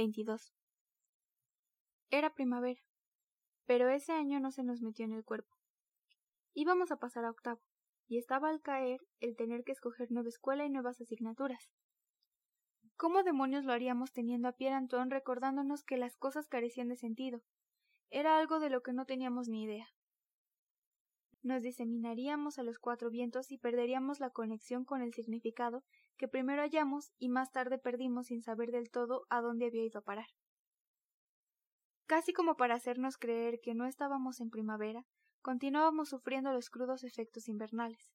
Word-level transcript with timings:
22. 0.00 0.54
Era 2.08 2.32
primavera, 2.32 2.80
pero 3.66 3.90
ese 3.90 4.12
año 4.12 4.40
no 4.40 4.50
se 4.50 4.62
nos 4.62 4.80
metió 4.80 5.04
en 5.04 5.12
el 5.12 5.26
cuerpo. 5.26 5.54
Íbamos 6.54 6.90
a 6.90 6.96
pasar 6.96 7.26
a 7.26 7.30
octavo, 7.30 7.60
y 8.08 8.16
estaba 8.16 8.48
al 8.48 8.62
caer 8.62 9.02
el 9.20 9.36
tener 9.36 9.62
que 9.62 9.72
escoger 9.72 10.10
nueva 10.10 10.30
escuela 10.30 10.64
y 10.64 10.70
nuevas 10.70 11.02
asignaturas. 11.02 11.70
¿Cómo 12.96 13.22
demonios 13.22 13.66
lo 13.66 13.74
haríamos 13.74 14.10
teniendo 14.14 14.48
a 14.48 14.52
Pierre 14.52 14.76
Antoine 14.76 15.10
recordándonos 15.10 15.84
que 15.84 15.98
las 15.98 16.16
cosas 16.16 16.46
carecían 16.46 16.88
de 16.88 16.96
sentido? 16.96 17.42
Era 18.08 18.38
algo 18.38 18.58
de 18.58 18.70
lo 18.70 18.82
que 18.82 18.94
no 18.94 19.04
teníamos 19.04 19.48
ni 19.48 19.64
idea. 19.64 19.86
Nos 21.42 21.62
diseminaríamos 21.62 22.58
a 22.58 22.62
los 22.62 22.78
cuatro 22.78 23.10
vientos 23.10 23.50
y 23.50 23.56
perderíamos 23.56 24.20
la 24.20 24.30
conexión 24.30 24.84
con 24.84 25.00
el 25.00 25.14
significado 25.14 25.82
que 26.18 26.28
primero 26.28 26.60
hallamos 26.60 27.12
y 27.18 27.30
más 27.30 27.50
tarde 27.50 27.78
perdimos 27.78 28.26
sin 28.26 28.42
saber 28.42 28.70
del 28.70 28.90
todo 28.90 29.26
a 29.30 29.40
dónde 29.40 29.66
había 29.66 29.84
ido 29.84 30.00
a 30.00 30.04
parar. 30.04 30.28
Casi 32.06 32.34
como 32.34 32.56
para 32.56 32.74
hacernos 32.74 33.16
creer 33.16 33.60
que 33.62 33.74
no 33.74 33.86
estábamos 33.86 34.40
en 34.40 34.50
primavera, 34.50 35.06
continuábamos 35.40 36.10
sufriendo 36.10 36.52
los 36.52 36.68
crudos 36.68 37.04
efectos 37.04 37.48
invernales. 37.48 38.12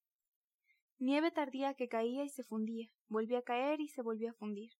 Nieve 1.00 1.32
tardía 1.32 1.74
que 1.74 1.88
caía 1.88 2.24
y 2.24 2.30
se 2.30 2.44
fundía, 2.44 2.92
volvía 3.08 3.40
a 3.40 3.44
caer 3.44 3.82
y 3.82 3.88
se 3.88 4.04
volvía 4.04 4.32
a 4.32 4.34
fundir. 4.36 4.72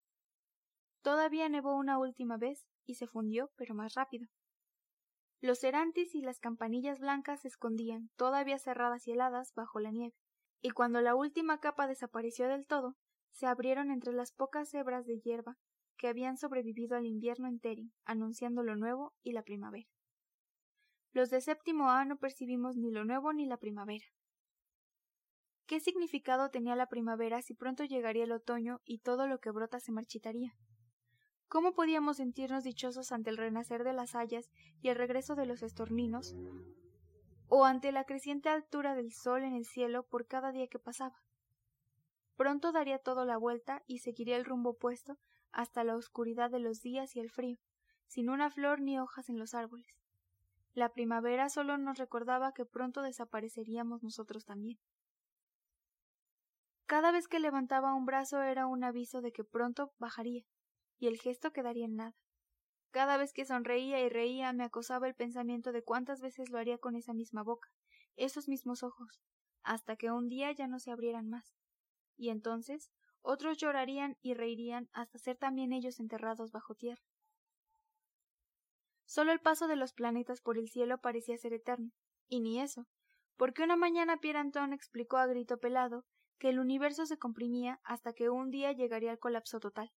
Todavía 1.02 1.48
nevó 1.48 1.76
una 1.76 1.98
última 1.98 2.36
vez 2.36 2.66
y 2.84 2.94
se 2.94 3.06
fundió, 3.06 3.50
pero 3.56 3.74
más 3.74 3.94
rápido. 3.94 4.28
Los 5.40 5.62
erantis 5.64 6.14
y 6.14 6.22
las 6.22 6.40
campanillas 6.40 6.98
blancas 6.98 7.42
se 7.42 7.48
escondían, 7.48 8.10
todavía 8.16 8.58
cerradas 8.58 9.06
y 9.06 9.12
heladas, 9.12 9.52
bajo 9.54 9.80
la 9.80 9.90
nieve, 9.90 10.14
y 10.62 10.70
cuando 10.70 11.00
la 11.00 11.14
última 11.14 11.60
capa 11.60 11.86
desapareció 11.86 12.48
del 12.48 12.66
todo, 12.66 12.96
se 13.32 13.46
abrieron 13.46 13.90
entre 13.90 14.14
las 14.14 14.32
pocas 14.32 14.72
hebras 14.72 15.06
de 15.06 15.20
hierba 15.20 15.58
que 15.98 16.08
habían 16.08 16.36
sobrevivido 16.36 16.96
al 16.96 17.06
invierno 17.06 17.48
en 17.48 17.60
Tering, 17.60 17.92
anunciando 18.04 18.62
lo 18.62 18.76
nuevo 18.76 19.14
y 19.22 19.32
la 19.32 19.42
primavera. 19.42 19.88
Los 21.12 21.30
de 21.30 21.40
séptimo 21.40 21.90
A 21.90 22.04
no 22.04 22.18
percibimos 22.18 22.76
ni 22.76 22.90
lo 22.90 23.04
nuevo 23.04 23.32
ni 23.32 23.46
la 23.46 23.56
primavera. 23.56 24.04
¿Qué 25.66 25.80
significado 25.80 26.50
tenía 26.50 26.76
la 26.76 26.88
primavera 26.88 27.42
si 27.42 27.54
pronto 27.54 27.84
llegaría 27.84 28.24
el 28.24 28.32
otoño 28.32 28.80
y 28.84 28.98
todo 28.98 29.26
lo 29.26 29.40
que 29.40 29.50
brota 29.50 29.80
se 29.80 29.92
marchitaría? 29.92 30.54
¿Cómo 31.48 31.74
podíamos 31.74 32.16
sentirnos 32.16 32.64
dichosos 32.64 33.12
ante 33.12 33.30
el 33.30 33.36
renacer 33.36 33.84
de 33.84 33.92
las 33.92 34.16
hayas 34.16 34.50
y 34.80 34.88
el 34.88 34.96
regreso 34.96 35.36
de 35.36 35.46
los 35.46 35.62
estorninos, 35.62 36.34
o 37.48 37.64
ante 37.64 37.92
la 37.92 38.04
creciente 38.04 38.48
altura 38.48 38.96
del 38.96 39.12
sol 39.12 39.44
en 39.44 39.54
el 39.54 39.64
cielo 39.64 40.02
por 40.02 40.26
cada 40.26 40.50
día 40.50 40.66
que 40.66 40.80
pasaba? 40.80 41.22
Pronto 42.36 42.72
daría 42.72 42.98
todo 42.98 43.24
la 43.24 43.36
vuelta 43.36 43.82
y 43.86 43.98
seguiría 43.98 44.36
el 44.36 44.44
rumbo 44.44 44.70
opuesto 44.70 45.18
hasta 45.52 45.84
la 45.84 45.94
oscuridad 45.94 46.50
de 46.50 46.58
los 46.58 46.82
días 46.82 47.14
y 47.14 47.20
el 47.20 47.30
frío, 47.30 47.58
sin 48.08 48.28
una 48.28 48.50
flor 48.50 48.80
ni 48.80 48.98
hojas 48.98 49.28
en 49.28 49.38
los 49.38 49.54
árboles. 49.54 50.02
La 50.74 50.92
primavera 50.92 51.48
solo 51.48 51.78
nos 51.78 51.96
recordaba 51.96 52.52
que 52.52 52.66
pronto 52.66 53.02
desapareceríamos 53.02 54.02
nosotros 54.02 54.44
también. 54.44 54.78
Cada 56.86 57.12
vez 57.12 57.28
que 57.28 57.40
levantaba 57.40 57.94
un 57.94 58.04
brazo 58.04 58.42
era 58.42 58.66
un 58.66 58.84
aviso 58.84 59.22
de 59.22 59.32
que 59.32 59.42
pronto 59.42 59.94
bajaría, 59.98 60.44
y 60.98 61.08
el 61.08 61.18
gesto 61.18 61.52
quedaría 61.52 61.84
en 61.86 61.96
nada. 61.96 62.16
Cada 62.90 63.16
vez 63.16 63.32
que 63.32 63.44
sonreía 63.44 64.00
y 64.00 64.08
reía 64.08 64.52
me 64.52 64.64
acosaba 64.64 65.06
el 65.06 65.14
pensamiento 65.14 65.72
de 65.72 65.82
cuántas 65.82 66.20
veces 66.20 66.50
lo 66.50 66.58
haría 66.58 66.78
con 66.78 66.96
esa 66.96 67.12
misma 67.12 67.42
boca, 67.42 67.68
esos 68.16 68.48
mismos 68.48 68.82
ojos, 68.82 69.20
hasta 69.62 69.96
que 69.96 70.10
un 70.10 70.28
día 70.28 70.52
ya 70.52 70.66
no 70.66 70.78
se 70.78 70.90
abrieran 70.90 71.28
más 71.28 71.56
y 72.16 72.30
entonces 72.30 72.90
otros 73.22 73.58
llorarían 73.58 74.16
y 74.22 74.34
reirían 74.34 74.88
hasta 74.92 75.18
ser 75.18 75.36
también 75.36 75.72
ellos 75.72 76.00
enterrados 76.00 76.52
bajo 76.52 76.74
tierra. 76.74 77.02
Solo 79.04 79.32
el 79.32 79.40
paso 79.40 79.68
de 79.68 79.76
los 79.76 79.92
planetas 79.92 80.40
por 80.40 80.58
el 80.58 80.68
cielo 80.68 80.98
parecía 80.98 81.36
ser 81.36 81.52
eterno, 81.52 81.92
y 82.28 82.40
ni 82.40 82.60
eso, 82.60 82.86
porque 83.36 83.62
una 83.62 83.76
mañana 83.76 84.18
Pierre 84.18 84.40
Anton 84.40 84.72
explicó 84.72 85.16
a 85.16 85.26
grito 85.26 85.58
pelado 85.58 86.04
que 86.38 86.48
el 86.48 86.58
universo 86.58 87.06
se 87.06 87.18
comprimía 87.18 87.80
hasta 87.84 88.12
que 88.12 88.30
un 88.30 88.50
día 88.50 88.72
llegaría 88.72 89.10
al 89.10 89.18
colapso 89.18 89.60
total, 89.60 89.92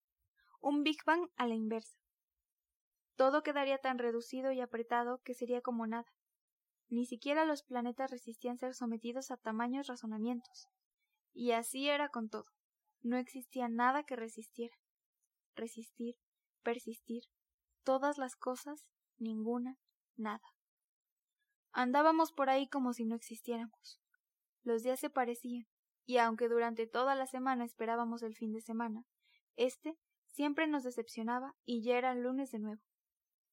un 0.60 0.82
Big 0.82 1.04
Bang 1.04 1.28
a 1.36 1.46
la 1.46 1.54
inversa. 1.54 1.98
Todo 3.16 3.42
quedaría 3.42 3.78
tan 3.78 3.98
reducido 3.98 4.52
y 4.52 4.60
apretado 4.60 5.20
que 5.24 5.34
sería 5.34 5.60
como 5.60 5.86
nada. 5.86 6.12
Ni 6.88 7.04
siquiera 7.04 7.44
los 7.44 7.62
planetas 7.62 8.10
resistían 8.10 8.58
ser 8.58 8.74
sometidos 8.74 9.30
a 9.30 9.36
tamaños 9.36 9.88
razonamientos. 9.88 10.68
Y 11.32 11.52
así 11.52 11.88
era 11.88 12.08
con 12.08 12.28
todo. 12.28 12.46
No 13.02 13.16
existía 13.16 13.68
nada 13.68 14.04
que 14.04 14.16
resistiera. 14.16 14.76
Resistir, 15.54 16.16
persistir, 16.62 17.24
todas 17.82 18.18
las 18.18 18.36
cosas, 18.36 18.86
ninguna, 19.18 19.78
nada. 20.16 20.54
Andábamos 21.72 22.32
por 22.32 22.50
ahí 22.50 22.68
como 22.68 22.92
si 22.92 23.04
no 23.04 23.14
existiéramos. 23.16 24.00
Los 24.62 24.82
días 24.82 25.00
se 25.00 25.10
parecían, 25.10 25.66
y 26.06 26.18
aunque 26.18 26.48
durante 26.48 26.86
toda 26.86 27.14
la 27.14 27.26
semana 27.26 27.64
esperábamos 27.64 28.22
el 28.22 28.34
fin 28.34 28.52
de 28.52 28.60
semana, 28.60 29.04
éste 29.56 29.96
siempre 30.28 30.66
nos 30.66 30.84
decepcionaba 30.84 31.54
y 31.64 31.82
ya 31.82 31.98
era 31.98 32.12
el 32.12 32.22
lunes 32.22 32.50
de 32.50 32.58
nuevo. 32.58 32.82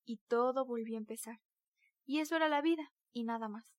Y 0.05 0.17
todo 0.27 0.65
volvía 0.65 0.97
a 0.97 0.99
empezar. 0.99 1.41
Y 2.05 2.19
eso 2.19 2.35
era 2.35 2.47
la 2.47 2.61
vida, 2.61 2.93
y 3.11 3.23
nada 3.23 3.47
más. 3.49 3.75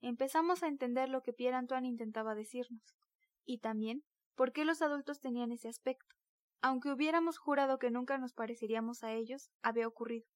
Empezamos 0.00 0.62
a 0.62 0.68
entender 0.68 1.10
lo 1.10 1.22
que 1.22 1.34
Pierre 1.34 1.56
Antoine 1.56 1.86
intentaba 1.86 2.34
decirnos 2.34 2.96
y 3.44 3.58
también 3.58 4.02
por 4.34 4.52
qué 4.52 4.64
los 4.64 4.80
adultos 4.80 5.20
tenían 5.20 5.52
ese 5.52 5.68
aspecto. 5.68 6.16
Aunque 6.62 6.90
hubiéramos 6.90 7.36
jurado 7.36 7.78
que 7.78 7.90
nunca 7.90 8.16
nos 8.16 8.32
pareceríamos 8.32 9.02
a 9.02 9.12
ellos, 9.12 9.50
había 9.62 9.86
ocurrido. 9.86 10.26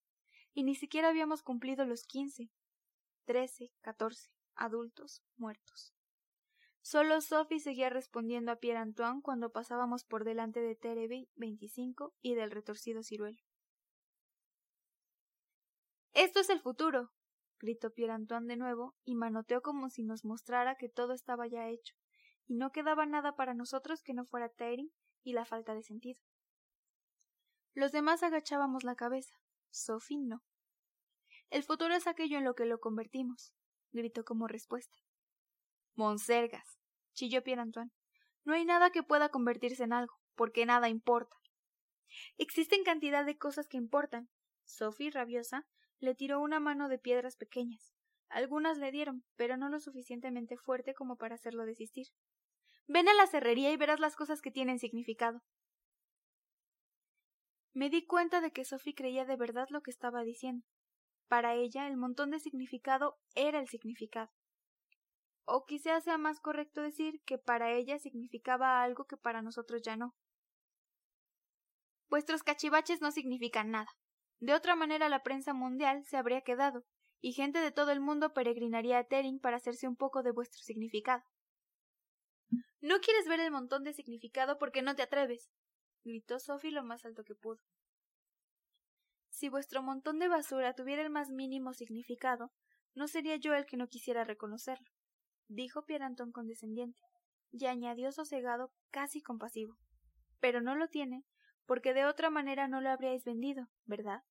Y 0.53 0.65
ni 0.65 0.75
siquiera 0.75 1.09
habíamos 1.09 1.43
cumplido 1.43 1.87
los 1.87 2.04
quince, 2.04 2.50
trece, 3.25 3.72
catorce, 3.81 4.31
adultos 4.54 5.22
muertos. 5.37 5.94
Solo 6.84 7.22
Sophie 7.22 7.61
seguía 7.61 7.89
respondiendo 7.89 8.53
a 8.53 8.56
Pierre 8.56 8.78
Antoine 8.78 9.22
cuando 9.22 9.50
pasábamos 9.50 10.05
por 10.05 10.22
delante 10.22 10.61
de 10.61 10.77
Tereby 10.77 11.31
25 11.34 12.12
y 12.21 12.34
del 12.34 12.50
retorcido 12.50 13.03
ciruelo. 13.03 13.41
Esto 16.12 16.41
es 16.41 16.50
el 16.50 16.61
futuro, 16.61 17.11
gritó 17.59 17.91
Pierre 17.91 18.12
Antoine 18.12 18.49
de 18.49 18.59
nuevo 18.59 18.95
y 19.03 19.15
manoteó 19.15 19.62
como 19.62 19.89
si 19.89 20.05
nos 20.05 20.27
mostrara 20.27 20.77
que 20.77 20.91
todo 20.91 21.15
estaba 21.15 21.47
ya 21.47 21.71
hecho 21.71 21.95
y 22.47 22.55
no 22.55 22.71
quedaba 22.71 23.06
nada 23.06 23.34
para 23.34 23.55
nosotros 23.55 24.03
que 24.03 24.12
no 24.12 24.27
fuera 24.27 24.51
Terry 24.51 24.93
y 25.22 25.33
la 25.33 25.47
falta 25.47 25.75
de 25.75 25.83
sentido. 25.83 26.21
Los 27.72 27.93
demás 27.93 28.22
agachábamos 28.22 28.84
la 28.84 28.95
cabeza. 28.95 29.41
Sophie 29.71 30.19
no. 30.19 30.45
El 31.49 31.62
futuro 31.62 31.95
es 31.95 32.06
aquello 32.06 32.37
en 32.37 32.45
lo 32.45 32.55
que 32.55 32.66
lo 32.66 32.78
convertimos, 32.78 33.55
gritó 33.91 34.22
como 34.27 34.49
respuesta. 34.49 35.03
Monsergas, 35.94 36.78
chilló 37.12 37.43
Pierre 37.43 37.62
Antoine. 37.62 37.91
No 38.44 38.55
hay 38.55 38.65
nada 38.65 38.91
que 38.91 39.03
pueda 39.03 39.28
convertirse 39.28 39.84
en 39.84 39.93
algo, 39.93 40.15
porque 40.34 40.66
nada 40.66 40.88
importa. 40.88 41.37
Existen 42.37 42.84
cantidad 42.84 43.25
de 43.25 43.38
cosas 43.38 43.69
que 43.69 43.77
importan. 43.77 44.28
Sophie, 44.65 45.10
rabiosa, 45.10 45.66
le 45.99 46.15
tiró 46.15 46.41
una 46.41 46.60
mano 46.60 46.88
de 46.88 46.99
piedras 46.99 47.37
pequeñas. 47.37 47.94
Algunas 48.28 48.78
le 48.78 48.91
dieron, 48.91 49.25
pero 49.37 49.56
no 49.56 49.69
lo 49.69 49.81
suficientemente 49.81 50.56
fuerte 50.56 50.94
como 50.94 51.16
para 51.16 51.37
hacerlo 51.37 51.65
desistir. 51.65 52.09
Ven 52.87 53.09
a 53.09 53.15
la 53.15 53.27
cerrería 53.27 53.71
y 53.71 53.77
verás 53.77 54.00
las 54.00 54.16
cosas 54.16 54.41
que 54.43 54.50
tienen 54.50 54.78
significado. 54.78 55.43
Me 57.72 57.91
di 57.91 58.04
cuenta 58.06 58.41
de 58.41 58.53
que 58.53 58.65
Sophie 58.65 58.94
creía 58.94 59.25
de 59.25 59.37
verdad 59.37 59.66
lo 59.71 59.83
que 59.83 59.91
estaba 59.91 60.22
diciendo. 60.22 60.66
Para 61.28 61.54
ella 61.54 61.87
el 61.87 61.97
montón 61.97 62.31
de 62.31 62.41
significado 62.41 63.16
era 63.34 63.59
el 63.59 63.69
significado. 63.69 64.31
O 65.47 65.65
quizás 65.66 66.05
sea 66.05 66.19
más 66.19 66.41
correcto 66.41 66.81
decir 66.81 67.21
que 67.25 67.38
para 67.38 67.72
ella 67.72 67.99
significaba 67.99 68.82
algo 68.82 69.05
que 69.05 69.16
para 69.16 69.43
nosotros 69.43 69.82
ya 69.82 69.97
no. 69.97 70.15
Vuestros 72.09 72.43
cachivaches 72.43 73.00
no 73.00 73.10
significan 73.10 73.71
nada. 73.71 73.91
De 74.41 74.54
otra 74.54 74.77
manera 74.77 75.09
la 75.09 75.22
prensa 75.22 75.53
mundial 75.53 76.04
se 76.04 76.16
habría 76.16 76.42
quedado, 76.42 76.84
y 77.21 77.33
gente 77.33 77.60
de 77.60 77.72
todo 77.72 77.91
el 77.91 78.01
mundo 78.01 78.33
peregrinaría 78.33 78.98
a 78.98 79.04
Tering 79.04 79.41
para 79.41 79.57
hacerse 79.57 79.89
un 79.89 79.97
poco 79.97 80.22
de 80.22 80.30
vuestro 80.30 80.60
significado. 80.63 81.22
No 82.80 83.01
quieres 83.01 83.27
ver 83.27 83.41
el 83.41 83.51
montón 83.51 83.83
de 83.83 83.95
significado 83.95 84.59
porque 84.59 84.83
no 84.83 84.95
te 84.95 85.03
atreves, 85.03 85.51
gritó 86.04 86.39
Sophie 86.39 86.71
lo 86.71 86.84
más 86.84 87.04
alto 87.04 87.24
que 87.24 87.34
pudo. 87.34 87.60
Si 89.30 89.48
vuestro 89.48 89.83
montón 89.83 90.18
de 90.18 90.28
basura 90.28 90.74
tuviera 90.74 91.03
el 91.03 91.10
más 91.10 91.30
mínimo 91.30 91.72
significado, 91.72 92.53
no 92.95 93.09
sería 93.09 93.36
yo 93.36 93.54
el 93.54 93.66
que 93.66 93.77
no 93.77 93.89
quisiera 93.89 94.22
reconocerlo, 94.24 94.86
dijo 95.48 95.84
Pierre 95.84 96.04
Anton 96.04 96.32
condescendiente, 96.32 97.00
y 97.50 97.66
añadió 97.66 98.12
sosegado, 98.12 98.72
casi 98.91 99.22
compasivo. 99.22 99.76
Pero 100.41 100.60
no 100.60 100.74
lo 100.74 100.88
tiene, 100.88 101.24
porque 101.66 101.94
de 101.94 102.04
otra 102.04 102.30
manera 102.30 102.68
no 102.68 102.80
lo 102.80 102.91
habríais 102.91 103.24
vendido, 103.24 103.68
¿verdad? 103.84 104.22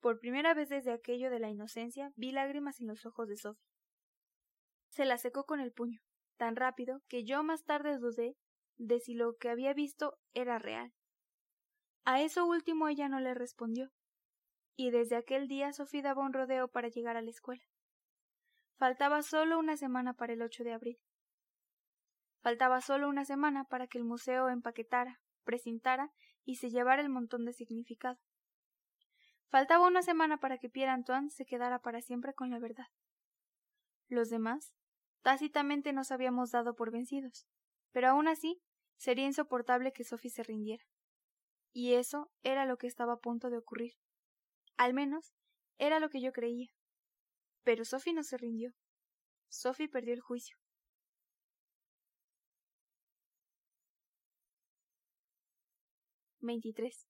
Por 0.00 0.20
primera 0.20 0.54
vez 0.54 0.68
desde 0.68 0.92
aquello 0.92 1.30
de 1.30 1.40
la 1.40 1.50
inocencia 1.50 2.12
vi 2.16 2.32
lágrimas 2.32 2.80
en 2.80 2.86
los 2.86 3.04
ojos 3.04 3.28
de 3.28 3.36
Sophie. 3.36 3.68
Se 4.90 5.04
la 5.04 5.18
secó 5.18 5.44
con 5.44 5.60
el 5.60 5.72
puño 5.72 6.00
tan 6.38 6.56
rápido 6.56 7.02
que 7.08 7.24
yo 7.24 7.42
más 7.42 7.64
tarde 7.64 7.98
dudé 7.98 8.36
de 8.78 9.00
si 9.00 9.12
lo 9.12 9.36
que 9.36 9.50
había 9.50 9.74
visto 9.74 10.16
era 10.32 10.58
real. 10.58 10.94
A 12.04 12.22
eso 12.22 12.46
último 12.46 12.88
ella 12.88 13.08
no 13.08 13.20
le 13.20 13.34
respondió, 13.34 13.90
y 14.76 14.90
desde 14.90 15.16
aquel 15.16 15.48
día 15.48 15.72
Sofía 15.72 16.02
daba 16.02 16.24
un 16.24 16.32
rodeo 16.32 16.68
para 16.68 16.88
llegar 16.88 17.16
a 17.16 17.22
la 17.22 17.30
escuela. 17.30 17.62
Faltaba 18.78 19.22
solo 19.22 19.58
una 19.58 19.76
semana 19.76 20.14
para 20.14 20.34
el 20.34 20.40
8 20.40 20.62
de 20.62 20.72
abril. 20.72 20.98
Faltaba 22.40 22.80
solo 22.80 23.08
una 23.08 23.24
semana 23.24 23.64
para 23.64 23.88
que 23.88 23.98
el 23.98 24.04
museo 24.04 24.48
empaquetara, 24.48 25.20
presentara 25.42 26.12
y 26.44 26.56
se 26.56 26.70
llevara 26.70 27.02
el 27.02 27.08
montón 27.08 27.44
de 27.44 27.52
significado. 27.52 28.20
Faltaba 29.48 29.84
una 29.84 30.02
semana 30.02 30.38
para 30.38 30.58
que 30.58 30.68
Pierre 30.68 30.92
Antoine 30.92 31.28
se 31.30 31.44
quedara 31.44 31.80
para 31.80 32.00
siempre 32.02 32.34
con 32.34 32.50
la 32.50 32.60
verdad. 32.60 32.86
Los 34.06 34.28
demás, 34.28 34.72
tácitamente 35.22 35.92
nos 35.92 36.12
habíamos 36.12 36.52
dado 36.52 36.76
por 36.76 36.92
vencidos, 36.92 37.48
pero 37.90 38.10
aún 38.10 38.28
así 38.28 38.62
sería 38.96 39.26
insoportable 39.26 39.92
que 39.92 40.04
Sophie 40.04 40.30
se 40.30 40.44
rindiera. 40.44 40.84
Y 41.72 41.94
eso 41.94 42.30
era 42.44 42.64
lo 42.64 42.76
que 42.76 42.86
estaba 42.86 43.14
a 43.14 43.18
punto 43.18 43.50
de 43.50 43.58
ocurrir. 43.58 43.94
Al 44.76 44.94
menos 44.94 45.34
era 45.78 45.98
lo 45.98 46.10
que 46.10 46.20
yo 46.20 46.32
creía. 46.32 46.68
Pero 47.68 47.84
Sophie 47.84 48.14
no 48.14 48.22
se 48.22 48.38
rindió. 48.38 48.72
Sophie 49.50 49.90
perdió 49.90 50.14
el 50.14 50.22
juicio. 50.22 50.56
23. 56.40 57.06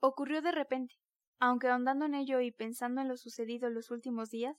Ocurrió 0.00 0.42
de 0.42 0.50
repente, 0.50 0.96
aunque 1.38 1.68
ahondando 1.68 2.06
en 2.06 2.14
ello 2.14 2.40
y 2.40 2.50
pensando 2.50 3.00
en 3.00 3.06
lo 3.06 3.16
sucedido 3.16 3.70
los 3.70 3.92
últimos 3.92 4.30
días, 4.30 4.56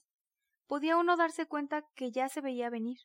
podía 0.66 0.96
uno 0.96 1.18
darse 1.18 1.44
cuenta 1.44 1.84
que 1.94 2.10
ya 2.10 2.30
se 2.30 2.40
veía 2.40 2.70
venir. 2.70 3.00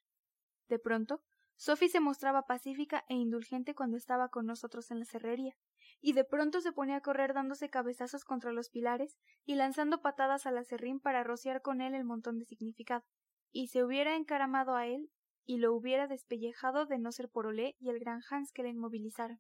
De 0.69 0.79
pronto, 0.79 1.21
Sophie 1.57 1.89
se 1.89 1.99
mostraba 1.99 2.43
pacífica 2.43 3.03
e 3.09 3.15
indulgente 3.15 3.75
cuando 3.75 3.97
estaba 3.97 4.29
con 4.29 4.45
nosotros 4.45 4.89
en 4.89 4.99
la 4.99 5.05
serrería, 5.05 5.57
y 6.01 6.13
de 6.13 6.23
pronto 6.23 6.61
se 6.61 6.71
ponía 6.71 6.97
a 6.97 7.01
correr 7.01 7.33
dándose 7.33 7.69
cabezazos 7.69 8.25
contra 8.25 8.51
los 8.51 8.69
pilares 8.69 9.17
y 9.45 9.55
lanzando 9.55 10.01
patadas 10.01 10.45
al 10.45 10.57
acerrín 10.57 10.99
para 10.99 11.23
rociar 11.23 11.61
con 11.61 11.81
él 11.81 11.93
el 11.95 12.03
montón 12.03 12.39
de 12.39 12.45
significado, 12.45 13.03
y 13.51 13.67
se 13.67 13.83
hubiera 13.83 14.15
encaramado 14.15 14.75
a 14.75 14.87
él 14.87 15.09
y 15.45 15.57
lo 15.57 15.73
hubiera 15.73 16.07
despellejado 16.07 16.85
de 16.85 16.99
no 16.99 17.11
ser 17.11 17.29
por 17.29 17.45
Olé 17.45 17.75
y 17.79 17.89
el 17.89 17.99
gran 17.99 18.21
Hans 18.29 18.51
que 18.51 18.63
le 18.63 18.69
inmovilizaron. 18.69 19.39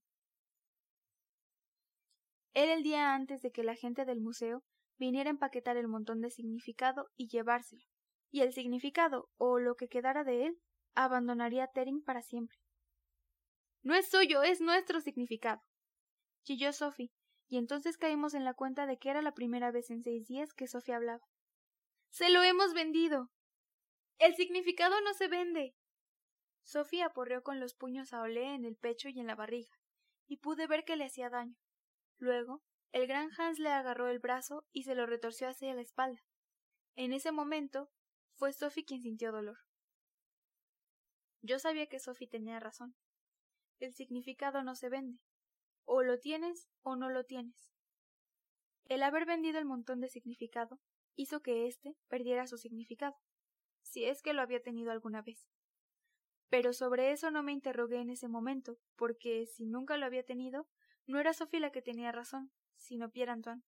Era 2.53 2.73
el 2.73 2.83
día 2.83 3.15
antes 3.15 3.41
de 3.41 3.51
que 3.51 3.63
la 3.63 3.75
gente 3.75 4.05
del 4.05 4.21
museo 4.21 4.63
viniera 4.97 5.29
a 5.29 5.31
empaquetar 5.31 5.77
el 5.77 5.87
montón 5.87 6.21
de 6.21 6.29
significado 6.29 7.09
y 7.15 7.27
llevárselo, 7.27 7.83
y 8.31 8.41
el 8.41 8.53
significado, 8.53 9.29
o 9.37 9.59
lo 9.59 9.75
que 9.75 9.87
quedara 9.87 10.23
de 10.23 10.45
él, 10.45 10.59
abandonaría 10.95 11.65
a 11.65 11.71
Tering 11.71 12.03
para 12.03 12.21
siempre. 12.21 12.57
No 13.81 13.95
es 13.95 14.09
suyo, 14.09 14.43
es 14.43 14.61
nuestro 14.61 15.01
significado. 15.01 15.61
Chilló 16.43 16.73
Sophie, 16.73 17.11
y 17.47 17.57
entonces 17.57 17.97
caímos 17.97 18.33
en 18.33 18.45
la 18.45 18.53
cuenta 18.53 18.85
de 18.85 18.97
que 18.97 19.09
era 19.09 19.21
la 19.21 19.33
primera 19.33 19.71
vez 19.71 19.89
en 19.89 20.03
seis 20.03 20.27
días 20.27 20.53
que 20.53 20.67
Sophie 20.67 20.93
hablaba. 20.93 21.25
Se 22.09 22.29
lo 22.29 22.43
hemos 22.43 22.73
vendido. 22.73 23.31
El 24.19 24.35
significado 24.35 24.99
no 25.01 25.13
se 25.13 25.27
vende. 25.27 25.75
Sophie 26.63 27.03
aporreó 27.03 27.43
con 27.43 27.59
los 27.59 27.73
puños 27.73 28.13
a 28.13 28.21
Olé 28.21 28.53
en 28.53 28.65
el 28.65 28.75
pecho 28.75 29.09
y 29.09 29.19
en 29.19 29.27
la 29.27 29.35
barriga, 29.35 29.71
y 30.27 30.37
pude 30.37 30.67
ver 30.67 30.85
que 30.85 30.95
le 30.95 31.05
hacía 31.05 31.29
daño. 31.29 31.57
Luego, 32.17 32.63
el 32.91 33.07
gran 33.07 33.31
Hans 33.37 33.59
le 33.59 33.69
agarró 33.69 34.09
el 34.09 34.19
brazo 34.19 34.65
y 34.71 34.83
se 34.83 34.95
lo 34.95 35.05
retorció 35.05 35.47
hacia 35.49 35.73
la 35.73 35.81
espalda. 35.81 36.21
En 36.95 37.11
ese 37.11 37.31
momento, 37.31 37.89
fue 38.35 38.53
Sophie 38.53 38.85
quien 38.85 39.01
sintió 39.01 39.31
dolor. 39.31 39.57
Yo 41.41 41.59
sabía 41.59 41.87
que 41.87 41.99
Sophie 41.99 42.27
tenía 42.27 42.59
razón. 42.59 42.95
El 43.79 43.93
significado 43.93 44.63
no 44.63 44.75
se 44.75 44.89
vende. 44.89 45.19
O 45.85 46.03
lo 46.03 46.19
tienes 46.19 46.69
o 46.81 46.95
no 46.95 47.09
lo 47.09 47.23
tienes. 47.23 47.71
El 48.85 49.03
haber 49.03 49.25
vendido 49.25 49.59
el 49.59 49.65
montón 49.65 50.01
de 50.01 50.09
significado 50.09 50.79
hizo 51.15 51.41
que 51.41 51.67
éste 51.67 51.95
perdiera 52.07 52.47
su 52.47 52.57
significado, 52.57 53.15
si 53.81 54.05
es 54.05 54.21
que 54.21 54.33
lo 54.33 54.41
había 54.41 54.61
tenido 54.61 54.91
alguna 54.91 55.21
vez. 55.21 55.47
Pero 56.49 56.73
sobre 56.73 57.11
eso 57.11 57.31
no 57.31 57.43
me 57.43 57.51
interrogué 57.51 57.99
en 57.99 58.09
ese 58.09 58.27
momento, 58.27 58.77
porque 58.95 59.45
si 59.45 59.65
nunca 59.65 59.97
lo 59.97 60.05
había 60.05 60.23
tenido, 60.23 60.67
no 61.07 61.19
era 61.19 61.33
Sophie 61.33 61.59
la 61.59 61.71
que 61.71 61.81
tenía 61.81 62.11
razón, 62.11 62.51
sino 62.75 63.09
Pierre 63.09 63.31
Antoine. 63.31 63.63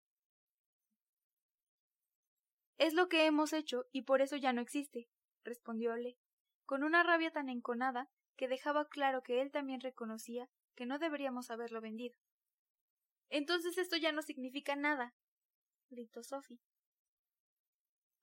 Es 2.78 2.94
lo 2.94 3.08
que 3.08 3.26
hemos 3.26 3.54
hecho 3.54 3.86
y 3.92 4.02
por 4.02 4.22
eso 4.22 4.36
ya 4.36 4.52
no 4.52 4.62
existe, 4.62 5.08
respondió 5.44 5.94
Ole, 5.94 6.18
con 6.66 6.84
una 6.84 7.04
rabia 7.04 7.32
tan 7.32 7.50
enconada 7.50 8.10
que 8.36 8.48
dejaba 8.48 8.88
claro 8.88 9.24
que 9.24 9.42
él 9.42 9.52
también 9.52 9.80
reconocía 9.80 10.50
que 10.75 10.86
no 10.86 11.00
deberíamos 11.00 11.50
haberlo 11.50 11.81
vendido. 11.81 12.16
Entonces 13.30 13.77
esto 13.77 13.98
ya 13.98 14.12
no 14.12 14.22
significa 14.22 14.75
nada, 14.75 15.16
gritó 15.89 16.24
Sophie. 16.24 16.60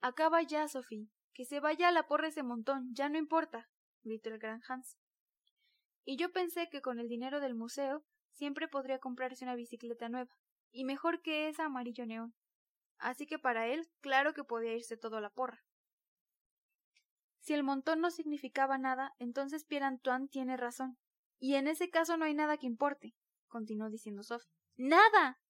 Acaba 0.01 0.43
ya, 0.43 0.69
Sophie. 0.69 1.09
Que 1.33 1.45
se 1.45 1.61
vaya 1.61 1.89
a 1.89 1.93
la 1.93 2.07
porra 2.07 2.29
ese 2.29 2.43
montón, 2.43 2.95
ya 2.95 3.09
no 3.09 3.17
importa, 3.17 3.71
gritó 4.03 4.29
el 4.29 4.39
gran 4.39 4.61
Hans. 4.69 4.99
Y 6.05 6.17
yo 6.17 6.31
pensé 6.31 6.69
que 6.69 6.83
con 6.83 6.99
el 6.99 7.09
dinero 7.09 7.41
del 7.41 7.55
museo 7.55 8.05
siempre 8.33 8.69
podría 8.69 8.99
comprarse 8.99 9.45
una 9.45 9.55
bicicleta 9.55 10.09
nueva, 10.09 10.37
y 10.73 10.85
mejor 10.85 11.23
que 11.23 11.49
esa 11.49 11.67
amarillo 11.67 12.05
neón. 12.05 12.35
Así 12.99 13.27
que 13.27 13.39
para 13.39 13.67
él, 13.67 13.89
claro 14.01 14.35
que 14.35 14.45
podía 14.45 14.75
irse 14.75 14.97
todo 14.97 15.17
a 15.17 15.21
la 15.21 15.31
porra. 15.31 15.65
Si 17.41 17.55
el 17.55 17.65
montón 17.65 18.01
no 18.01 18.11
significaba 18.11 18.79
nada, 18.79 19.15
entonces 19.19 19.65
Pierre 19.65 19.87
Antoine 19.87 20.29
tiene 20.29 20.57
razón. 20.57 20.99
Y 21.43 21.57
en 21.57 21.67
ese 21.67 21.91
caso 21.91 22.17
no 22.17 22.25
hay 22.25 22.35
nada 22.35 22.57
que 22.57 22.69
importe, 22.69 23.17
continuó 23.49 23.91
diciendo 23.91 24.23
Sophie. 24.23 24.49
¡Nada! 24.77 25.41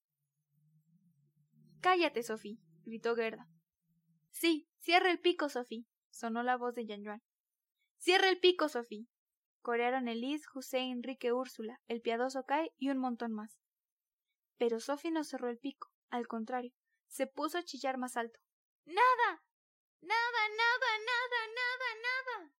Cállate, 1.81 2.23
Sophie, 2.23 2.57
gritó 2.83 3.15
Gerda. 3.15 3.47
Sí, 4.31 4.67
cierra 4.79 5.11
el 5.11 5.19
pico, 5.19 5.49
Sophie, 5.49 5.85
sonó 6.09 6.41
la 6.41 6.57
voz 6.57 6.73
de 6.73 6.87
Jean 6.87 7.03
Cierra 7.99 8.29
el 8.29 8.39
pico, 8.39 8.69
Sophie 8.69 9.07
corearon 9.61 10.07
Elise, 10.07 10.47
José, 10.47 10.79
Enrique, 10.79 11.31
Úrsula, 11.31 11.79
el 11.87 12.01
piadoso 12.01 12.43
Kai 12.43 12.71
y 12.79 12.89
un 12.89 12.97
montón 12.97 13.31
más. 13.31 13.59
Pero 14.57 14.79
Sophie 14.79 15.11
no 15.11 15.23
cerró 15.23 15.47
el 15.47 15.59
pico, 15.59 15.91
al 16.09 16.27
contrario, 16.27 16.73
se 17.07 17.27
puso 17.27 17.59
a 17.59 17.63
chillar 17.63 17.99
más 17.99 18.17
alto. 18.17 18.39
¡Nada! 18.85 19.43
¡Nada, 20.01 20.49
nada, 20.57 20.89
nada, 21.05 21.47
nada, 21.55 21.95
nada! 22.01 22.53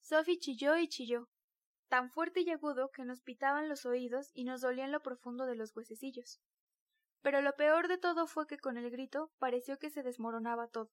Sophie 0.00 0.38
chilló 0.40 0.76
y 0.76 0.88
chilló, 0.88 1.28
tan 1.94 2.10
fuerte 2.10 2.40
y 2.40 2.50
agudo 2.50 2.90
que 2.90 3.04
nos 3.04 3.20
pitaban 3.20 3.68
los 3.68 3.86
oídos 3.86 4.32
y 4.34 4.42
nos 4.42 4.60
dolían 4.60 4.90
lo 4.90 5.00
profundo 5.00 5.46
de 5.46 5.54
los 5.54 5.76
huesecillos. 5.76 6.40
Pero 7.22 7.40
lo 7.40 7.54
peor 7.54 7.86
de 7.86 7.98
todo 7.98 8.26
fue 8.26 8.48
que 8.48 8.58
con 8.58 8.76
el 8.76 8.90
grito 8.90 9.30
pareció 9.38 9.78
que 9.78 9.90
se 9.90 10.02
desmoronaba 10.02 10.66
todo 10.66 10.90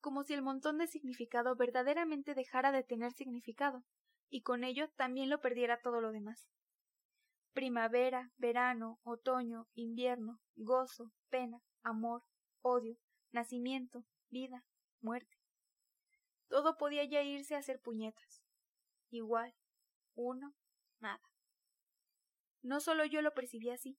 como 0.00 0.22
si 0.22 0.32
el 0.32 0.40
montón 0.40 0.78
de 0.78 0.86
significado 0.86 1.54
verdaderamente 1.54 2.34
dejara 2.34 2.72
de 2.72 2.82
tener 2.82 3.12
significado, 3.12 3.84
y 4.30 4.40
con 4.40 4.64
ello 4.64 4.88
también 4.96 5.28
lo 5.28 5.42
perdiera 5.42 5.82
todo 5.82 6.00
lo 6.00 6.12
demás. 6.12 6.48
Primavera, 7.52 8.32
verano, 8.38 9.00
otoño, 9.02 9.68
invierno, 9.74 10.40
gozo, 10.56 11.12
pena, 11.28 11.60
amor, 11.82 12.24
odio, 12.62 12.96
nacimiento, 13.32 14.06
vida, 14.30 14.64
muerte. 15.02 15.36
Todo 16.48 16.78
podía 16.78 17.04
ya 17.04 17.22
irse 17.22 17.54
a 17.54 17.58
hacer 17.58 17.80
puñetas. 17.80 18.42
Igual, 19.10 19.54
uno, 20.18 20.54
nada. 21.00 21.22
No 22.62 22.80
solo 22.80 23.04
yo 23.04 23.22
lo 23.22 23.32
percibí 23.34 23.70
así. 23.70 23.98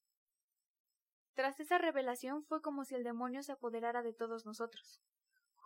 Tras 1.33 1.59
esa 1.59 1.77
revelación 1.77 2.43
fue 2.43 2.61
como 2.61 2.83
si 2.83 2.95
el 2.95 3.03
demonio 3.03 3.41
se 3.43 3.53
apoderara 3.53 4.03
de 4.03 4.13
todos 4.13 4.45
nosotros. 4.45 5.01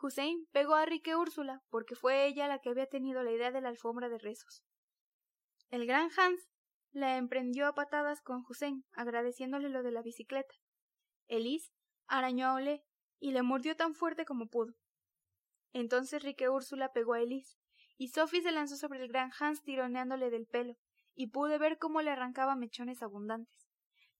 Hussein 0.02 0.48
pegó 0.52 0.76
a 0.76 0.86
Rique 0.86 1.16
Úrsula, 1.16 1.64
porque 1.70 1.96
fue 1.96 2.28
ella 2.28 2.48
la 2.48 2.60
que 2.60 2.70
había 2.70 2.88
tenido 2.88 3.24
la 3.24 3.32
idea 3.32 3.52
de 3.52 3.62
la 3.62 3.70
alfombra 3.70 4.10
de 4.10 4.20
rezos. 4.20 4.64
El 5.72 5.88
gran 5.88 6.10
Hans 6.16 6.48
la 6.92 7.18
emprendió 7.18 7.66
a 7.66 7.74
patadas 7.74 8.22
con 8.22 8.46
Hussein, 8.48 8.86
agradeciéndole 8.92 9.70
lo 9.70 9.82
de 9.82 9.92
la 9.92 10.04
bicicleta. 10.04 10.54
Elise 11.28 11.72
arañó 12.06 12.48
a 12.48 12.54
Olé 12.56 12.84
y 13.20 13.32
le 13.32 13.42
mordió 13.42 13.76
tan 13.76 13.96
fuerte 13.96 14.26
como 14.26 14.48
pudo. 14.48 14.76
Entonces 15.72 16.22
Rique 16.22 16.50
Úrsula 16.50 16.92
pegó 16.92 17.14
a 17.14 17.22
Elise, 17.22 17.58
y 17.98 18.10
Sophie 18.10 18.42
se 18.42 18.52
lanzó 18.52 18.76
sobre 18.76 19.02
el 19.02 19.08
gran 19.08 19.32
Hans 19.40 19.64
tironeándole 19.64 20.30
del 20.30 20.46
pelo, 20.46 20.76
y 21.16 21.28
pude 21.28 21.58
ver 21.58 21.78
cómo 21.78 22.02
le 22.02 22.12
arrancaba 22.12 22.56
mechones 22.56 23.04
abundantes. 23.04 23.70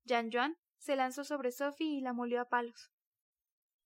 Jean 0.04 0.30
Joan 0.32 0.58
se 0.78 0.96
lanzó 0.96 1.24
sobre 1.24 1.52
Sophie 1.52 1.88
y 1.88 2.02
la 2.02 2.14
molió 2.14 2.42
a 2.42 2.50
palos 2.50 2.92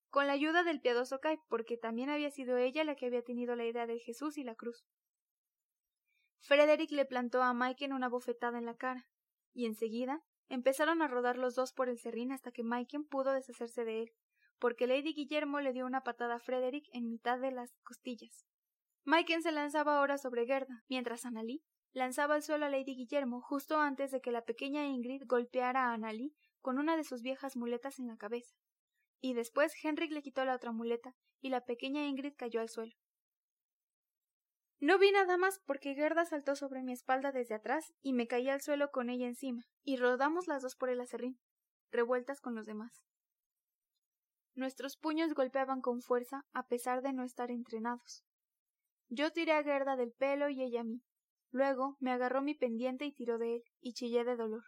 con 0.10 0.28
la 0.28 0.34
ayuda 0.34 0.64
del 0.64 0.82
piadoso 0.82 1.20
Kai, 1.20 1.38
porque 1.48 1.78
también 1.78 2.10
había 2.10 2.32
sido 2.32 2.58
ella 2.58 2.84
la 2.84 2.96
que 2.96 3.08
había 3.08 3.22
tenido 3.22 3.56
la 3.56 3.66
idea 3.66 3.86
de 3.86 4.00
Jesús 4.00 4.38
y 4.38 4.44
la 4.44 4.56
cruz. 4.56 4.86
Frederick 6.40 6.92
le 6.92 7.06
plantó 7.06 7.42
a 7.44 7.54
Maiken 7.54 7.94
una 7.94 8.10
bofetada 8.10 8.58
en 8.58 8.66
la 8.66 8.76
cara, 8.76 9.08
y 9.54 9.66
enseguida 9.66 10.24
empezaron 10.50 11.02
a 11.02 11.08
rodar 11.08 11.38
los 11.38 11.56
dos 11.56 11.74
por 11.74 11.90
el 11.90 12.00
serrín 12.00 12.32
hasta 12.32 12.52
que 12.52 12.64
Maiken 12.64 13.06
pudo 13.06 13.34
deshacerse 13.34 13.84
de 13.84 14.04
él, 14.04 14.14
porque 14.60 14.88
Lady 14.88 15.14
Guillermo 15.14 15.60
le 15.60 15.74
dio 15.74 15.86
una 15.86 16.02
patada 16.02 16.36
a 16.36 16.40
Frederick 16.40 16.86
en 16.94 17.10
mitad 17.10 17.40
de 17.40 17.52
las 17.52 17.78
costillas. 17.84 18.48
Maiken 19.08 19.42
se 19.42 19.54
lanzaba 19.54 20.00
ahora 20.00 20.18
sobre 20.18 20.46
Gerda, 20.46 20.84
mientras 20.90 21.26
Annalí 21.26 21.64
lanzaba 21.94 22.36
al 22.36 22.44
suelo 22.44 22.66
a 22.66 22.70
Lady 22.70 22.94
Guillermo 22.94 23.40
justo 23.40 23.80
antes 23.80 24.12
de 24.12 24.20
que 24.20 24.32
la 24.32 24.44
pequeña 24.44 24.86
Ingrid 24.86 25.24
golpeara 25.26 25.86
a 25.86 25.94
Annalí 25.94 26.36
con 26.60 26.78
una 26.78 26.98
de 26.98 27.06
sus 27.06 27.22
viejas 27.22 27.56
muletas 27.56 28.00
en 28.00 28.08
la 28.08 28.18
cabeza. 28.18 28.54
Y 29.22 29.34
después 29.34 29.72
Henrik 29.82 30.12
le 30.12 30.22
quitó 30.22 30.44
la 30.44 30.54
otra 30.54 30.74
muleta 30.74 31.16
y 31.40 31.52
la 31.52 31.64
pequeña 31.64 32.06
Ingrid 32.06 32.34
cayó 32.36 32.60
al 32.60 32.68
suelo. 32.68 32.98
No 34.82 35.00
vi 35.00 35.10
nada 35.14 35.38
más 35.38 35.62
porque 35.66 35.96
Gerda 35.96 36.26
saltó 36.26 36.58
sobre 36.58 36.84
mi 36.84 36.92
espalda 36.92 37.32
desde 37.32 37.56
atrás 37.56 37.94
y 38.02 38.12
me 38.12 38.28
caí 38.28 38.50
al 38.50 38.60
suelo 38.60 38.92
con 38.92 39.10
ella 39.10 39.28
encima, 39.28 39.64
y 39.84 39.96
rodamos 39.96 40.48
las 40.48 40.64
dos 40.64 40.76
por 40.76 40.90
el 40.90 41.00
acerrín, 41.00 41.40
revueltas 41.92 42.42
con 42.42 42.56
los 42.56 42.66
demás. 42.66 43.06
Nuestros 44.54 44.98
puños 44.98 45.34
golpeaban 45.34 45.80
con 45.80 46.02
fuerza 46.02 46.46
a 46.52 46.68
pesar 46.68 47.02
de 47.02 47.14
no 47.14 47.24
estar 47.24 47.52
entrenados. 47.52 48.27
Yo 49.10 49.32
tiré 49.32 49.54
a 49.54 49.64
Gerda 49.64 49.96
del 49.96 50.12
pelo 50.12 50.50
y 50.50 50.62
ella 50.62 50.82
a 50.82 50.84
mí. 50.84 51.02
Luego 51.52 51.96
me 52.00 52.12
agarró 52.12 52.42
mi 52.42 52.54
pendiente 52.54 53.06
y 53.06 53.14
tiró 53.14 53.38
de 53.38 53.56
él, 53.56 53.64
y 53.80 53.94
chillé 53.94 54.26
de 54.26 54.36
dolor. 54.36 54.64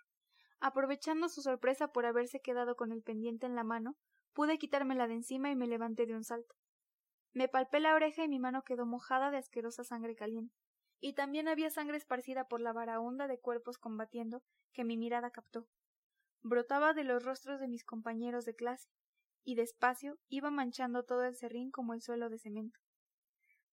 Aprovechando 0.61 1.29
su 1.29 1.41
sorpresa 1.41 1.91
por 1.91 2.05
haberse 2.05 2.41
quedado 2.41 2.75
con 2.75 2.91
el 2.91 3.01
pendiente 3.01 3.45
en 3.45 3.55
la 3.55 3.63
mano, 3.63 3.97
pude 4.33 4.57
quitármela 4.57 5.07
de 5.07 5.15
encima 5.15 5.51
y 5.51 5.55
me 5.55 5.67
levanté 5.67 6.05
de 6.05 6.15
un 6.15 6.23
salto. 6.23 6.55
Me 7.33 7.47
palpé 7.47 7.79
la 7.79 7.95
oreja 7.95 8.23
y 8.23 8.29
mi 8.29 8.39
mano 8.39 8.63
quedó 8.63 8.85
mojada 8.85 9.29
de 9.29 9.37
asquerosa 9.37 9.83
sangre 9.83 10.15
caliente. 10.15 10.55
Y 11.01 11.13
también 11.13 11.47
había 11.47 11.69
sangre 11.69 11.97
esparcida 11.97 12.47
por 12.47 12.59
la 12.59 12.73
varaonda 12.73 13.27
de 13.27 13.39
cuerpos 13.39 13.77
combatiendo 13.77 14.41
que 14.73 14.83
mi 14.83 14.97
mirada 14.97 15.31
captó. 15.31 15.67
Brotaba 16.41 16.93
de 16.93 17.03
los 17.03 17.23
rostros 17.23 17.59
de 17.59 17.67
mis 17.67 17.83
compañeros 17.83 18.45
de 18.45 18.55
clase, 18.55 18.89
y 19.43 19.55
despacio 19.55 20.17
iba 20.27 20.49
manchando 20.51 21.03
todo 21.03 21.23
el 21.23 21.35
serrín 21.35 21.71
como 21.71 21.93
el 21.93 22.01
suelo 22.01 22.29
de 22.29 22.39
cemento. 22.39 22.79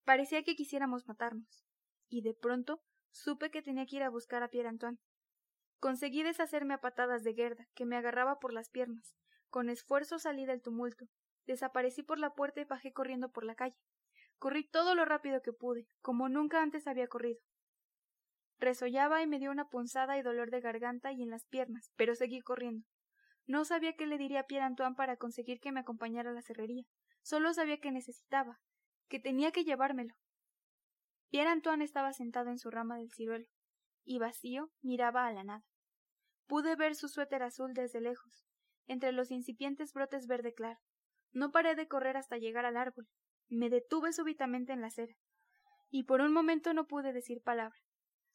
Parecía 0.06 0.44
que 0.44 0.56
quisiéramos 0.56 1.08
matarnos, 1.08 1.66
y 2.08 2.22
de 2.22 2.34
pronto 2.34 2.82
supe 3.12 3.52
que 3.52 3.62
tenía 3.62 3.86
que 3.86 3.98
ir 3.98 4.04
a 4.04 4.10
buscar 4.10 4.42
a 4.44 4.50
Pierre 4.50 4.70
Antoine. 4.70 5.00
Conseguí 5.80 6.24
deshacerme 6.24 6.76
a 6.76 6.82
patadas 6.82 7.24
de 7.24 7.34
Gerda, 7.34 7.68
que 7.76 7.86
me 7.86 7.98
agarraba 7.98 8.40
por 8.40 8.54
las 8.54 8.70
piernas. 8.70 9.16
Con 9.50 9.70
esfuerzo 9.70 10.20
salí 10.20 10.46
del 10.46 10.62
tumulto, 10.62 11.06
Desaparecí 11.46 12.02
por 12.02 12.18
la 12.18 12.34
puerta 12.34 12.62
y 12.62 12.66
bajé 12.66 12.92
corriendo 12.92 13.30
por 13.30 13.44
la 13.44 13.56
calle. 13.56 13.78
Corrí 14.40 14.68
todo 14.68 14.96
lo 14.96 15.06
rápido 15.06 15.42
que 15.42 15.54
pude, 15.54 15.88
como 16.02 16.28
nunca 16.28 16.62
antes 16.62 16.88
había 16.88 17.08
corrido. 17.08 17.40
Resollaba 18.58 19.22
y 19.22 19.28
me 19.28 19.40
dio 19.40 19.52
una 19.52 19.70
punzada 19.70 20.18
y 20.18 20.22
dolor 20.22 20.50
de 20.50 20.62
garganta 20.62 21.12
y 21.12 21.22
en 21.22 21.30
las 21.30 21.46
piernas, 21.46 21.92
pero 21.96 22.16
seguí 22.16 22.42
corriendo. 22.42 22.88
No 23.46 23.64
sabía 23.64 23.96
qué 23.96 24.08
le 24.08 24.18
diría 24.18 24.42
a 24.42 24.48
Pierre 24.48 24.66
Antoine 24.66 24.96
para 24.96 25.18
conseguir 25.18 25.60
que 25.60 25.72
me 25.72 25.82
acompañara 25.82 26.32
a 26.32 26.34
la 26.34 26.42
cerrería. 26.42 26.86
Solo 27.22 27.54
sabía 27.54 27.80
que 27.80 27.92
necesitaba, 27.92 28.60
que 29.08 29.20
tenía 29.20 29.52
que 29.52 29.64
llevármelo. 29.64 30.16
Pierre 31.30 31.50
Antoine 31.50 31.84
estaba 31.84 32.14
sentado 32.14 32.50
en 32.50 32.58
su 32.58 32.70
rama 32.70 32.98
del 32.98 33.12
ciruelo, 33.12 33.48
y 34.04 34.20
vacío 34.20 34.72
miraba 34.82 35.28
a 35.28 35.34
la 35.34 35.44
nada. 35.44 35.66
Pude 36.48 36.76
ver 36.76 36.96
su 36.96 37.10
suéter 37.10 37.44
azul 37.44 37.74
desde 37.74 38.02
lejos, 38.02 38.46
entre 38.88 39.12
los 39.12 39.32
incipientes 39.32 39.94
brotes 39.94 40.28
verde 40.28 40.54
claro. 40.54 40.80
No 41.32 41.52
paré 41.52 41.76
de 41.76 41.88
correr 41.88 42.18
hasta 42.18 42.38
llegar 42.38 42.66
al 42.66 42.78
árbol. 42.78 43.08
Me 43.50 43.70
detuve 43.70 44.14
súbitamente 44.14 44.74
en 44.74 44.82
la 44.82 44.88
acera. 44.88 45.16
Y 45.90 46.04
por 46.04 46.22
un 46.22 46.32
momento 46.32 46.74
no 46.74 46.88
pude 46.88 47.14
decir 47.14 47.42
palabra. 47.42 47.80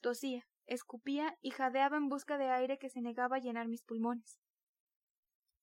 Tosía, 0.01 0.47
escupía 0.67 1.37
y 1.41 1.51
jadeaba 1.51 1.97
en 1.97 2.09
busca 2.09 2.37
de 2.37 2.51
aire 2.51 2.79
que 2.79 2.91
se 2.91 3.01
negaba 3.01 3.37
a 3.37 3.41
llenar 3.41 3.69
mis 3.69 3.83
pulmones. 3.83 4.41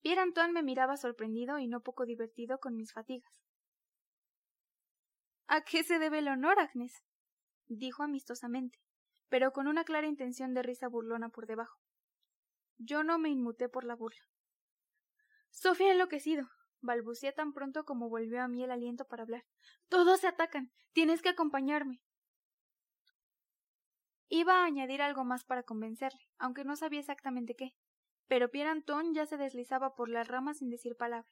Pierre 0.02 0.22
Antoine 0.22 0.54
me 0.54 0.64
miraba 0.64 0.98
sorprendido 0.98 1.60
y 1.60 1.68
no 1.68 1.82
poco 1.82 2.06
divertido 2.06 2.60
con 2.60 2.76
mis 2.76 2.94
fatigas. 2.94 3.32
¿A 5.48 5.62
qué 5.62 5.84
se 5.84 6.00
debe 6.00 6.20
el 6.20 6.28
honor, 6.28 6.60
Agnes? 6.60 7.04
dijo 7.68 8.04
amistosamente, 8.04 8.80
pero 9.30 9.52
con 9.52 9.68
una 9.68 9.84
clara 9.84 10.08
intención 10.08 10.54
de 10.54 10.64
risa 10.64 10.88
burlona 10.88 11.30
por 11.30 11.48
debajo. 11.48 11.80
Yo 12.78 13.04
no 13.04 13.18
me 13.18 13.30
inmuté 13.30 13.70
por 13.70 13.84
la 13.84 13.96
burla. 13.96 14.22
Sofía 15.50 15.92
enloquecido 15.92 16.48
balbuceé 16.82 17.32
tan 17.34 17.54
pronto 17.54 17.86
como 17.86 18.10
volvió 18.10 18.42
a 18.42 18.48
mí 18.48 18.64
el 18.64 18.72
aliento 18.72 19.06
para 19.06 19.24
hablar. 19.24 19.46
Todos 19.90 20.22
se 20.22 20.28
atacan. 20.28 20.72
Tienes 20.94 21.22
que 21.22 21.30
acompañarme. 21.30 22.02
Iba 24.30 24.62
a 24.62 24.66
añadir 24.66 25.02
algo 25.02 25.24
más 25.24 25.46
para 25.46 25.64
convencerle, 25.64 26.28
aunque 26.38 26.66
no 26.66 26.76
sabía 26.76 27.00
exactamente 27.00 27.56
qué. 27.56 27.76
Pero 28.28 28.50
Pierre 28.50 28.72
Anton 28.72 29.14
ya 29.14 29.26
se 29.26 29.38
deslizaba 29.38 29.96
por 29.96 30.10
las 30.10 30.28
ramas 30.28 30.58
sin 30.58 30.70
decir 30.70 30.98
palabra. 30.98 31.32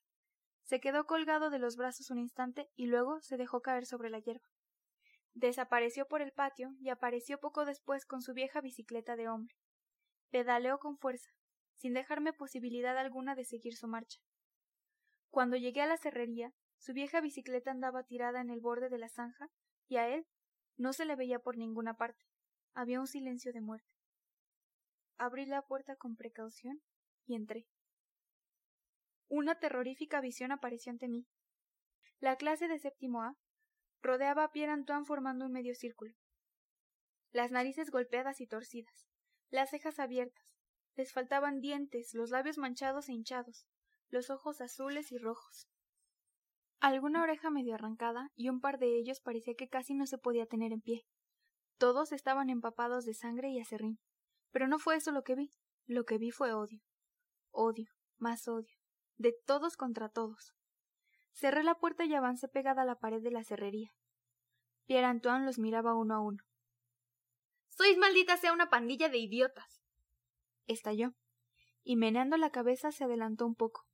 Se 0.66 0.80
quedó 0.80 1.06
colgado 1.06 1.52
de 1.52 1.60
los 1.60 1.78
brazos 1.78 2.10
un 2.10 2.18
instante 2.18 2.72
y 2.76 2.88
luego 2.88 3.22
se 3.22 3.38
dejó 3.38 3.62
caer 3.62 3.86
sobre 3.86 4.10
la 4.10 4.18
hierba. 4.18 4.50
Desapareció 5.36 6.08
por 6.08 6.24
el 6.24 6.32
patio 6.32 6.74
y 6.80 6.90
apareció 6.90 7.40
poco 7.40 7.66
después 7.66 8.04
con 8.06 8.24
su 8.24 8.34
vieja 8.34 8.62
bicicleta 8.62 9.16
de 9.16 9.30
hombre. 9.30 9.56
Pedaleó 10.32 10.80
con 10.80 10.98
fuerza, 10.98 11.30
sin 11.76 11.94
dejarme 11.94 12.34
posibilidad 12.34 12.98
alguna 12.98 13.36
de 13.36 13.46
seguir 13.46 13.76
su 13.76 13.88
marcha. 13.88 14.20
Cuando 15.30 15.56
llegué 15.56 15.82
a 15.82 15.88
la 15.88 15.98
cerrería, 15.98 16.52
su 16.80 16.94
vieja 16.94 17.22
bicicleta 17.22 17.70
andaba 17.70 18.04
tirada 18.04 18.42
en 18.42 18.50
el 18.50 18.60
borde 18.60 18.90
de 18.90 18.98
la 18.98 19.10
zanja 19.10 19.50
y 19.88 19.98
a 19.98 20.10
él 20.10 20.26
no 20.78 20.94
se 20.94 21.06
le 21.06 21.16
veía 21.16 21.38
por 21.38 21.58
ninguna 21.58 21.94
parte. 21.94 22.26
Había 22.74 23.00
un 23.00 23.08
silencio 23.08 23.54
de 23.54 23.62
muerte. 23.62 23.94
Abrí 25.18 25.46
la 25.46 25.62
puerta 25.62 25.96
con 25.96 26.16
precaución 26.16 26.82
y 27.28 27.36
entré. 27.36 27.68
Una 29.28 29.60
terrorífica 29.60 30.22
visión 30.22 30.52
apareció 30.52 30.92
ante 30.92 31.08
mí. 31.08 31.26
La 32.20 32.36
clase 32.36 32.68
de 32.68 32.80
séptimo 32.80 33.22
A 33.24 33.36
rodeaba 34.02 34.44
a 34.44 34.52
Pierre 34.52 34.72
Antoine 34.72 35.06
formando 35.06 35.46
un 35.46 35.52
medio 35.52 35.74
círculo. 35.76 36.14
Las 37.32 37.52
narices 37.52 37.90
golpeadas 37.90 38.40
y 38.40 38.48
torcidas, 38.48 39.08
las 39.50 39.72
cejas 39.72 40.00
abiertas, 40.00 40.46
les 40.96 41.12
faltaban 41.12 41.60
dientes, 41.60 42.14
los 42.14 42.30
labios 42.30 42.58
manchados 42.58 43.10
e 43.10 43.14
hinchados, 43.14 43.68
los 44.10 44.30
ojos 44.30 44.62
azules 44.62 45.12
y 45.12 45.18
rojos. 45.18 45.68
Alguna 46.80 47.24
oreja 47.24 47.50
medio 47.50 47.76
arrancada 47.76 48.30
y 48.36 48.50
un 48.50 48.62
par 48.62 48.78
de 48.78 48.98
ellos 48.98 49.20
parecía 49.20 49.56
que 49.56 49.68
casi 49.68 49.96
no 49.96 50.06
se 50.06 50.18
podía 50.18 50.46
tener 50.46 50.72
en 50.72 50.82
pie. 50.82 51.06
Todos 51.78 52.12
estaban 52.12 52.50
empapados 52.50 53.06
de 53.06 53.14
sangre 53.14 53.50
y 53.50 53.60
acerrín. 53.60 54.00
Pero 54.52 54.68
no 54.68 54.80
fue 54.80 54.96
eso 54.96 55.12
lo 55.12 55.24
que 55.24 55.36
vi. 55.36 55.52
Lo 55.86 56.06
que 56.06 56.18
vi 56.18 56.32
fue 56.32 56.54
odio. 56.54 56.82
Odio, 57.52 57.92
más 58.18 58.48
odio. 58.48 58.75
De 59.18 59.34
todos 59.46 59.78
contra 59.78 60.10
todos. 60.10 60.54
Cerré 61.32 61.64
la 61.64 61.76
puerta 61.76 62.06
y 62.06 62.14
avancé 62.14 62.48
pegada 62.48 62.82
a 62.82 62.86
la 62.86 62.96
pared 62.96 63.22
de 63.22 63.32
la 63.32 63.44
cerrería. 63.44 63.92
Pierre 64.86 65.08
Antoine 65.08 65.46
los 65.46 65.60
miraba 65.60 65.96
uno 65.96 66.16
a 66.16 66.22
uno. 66.22 66.44
Sois 67.70 67.98
maldita 67.98 68.38
sea 68.38 68.54
una 68.54 68.70
pandilla 68.70 69.10
de 69.10 69.18
idiotas. 69.18 69.82
estalló, 70.68 71.14
y 71.84 71.96
meneando 71.96 72.38
la 72.38 72.50
cabeza 72.50 72.92
se 72.92 73.04
adelantó 73.04 73.46
un 73.46 73.56
poco. 73.56 73.86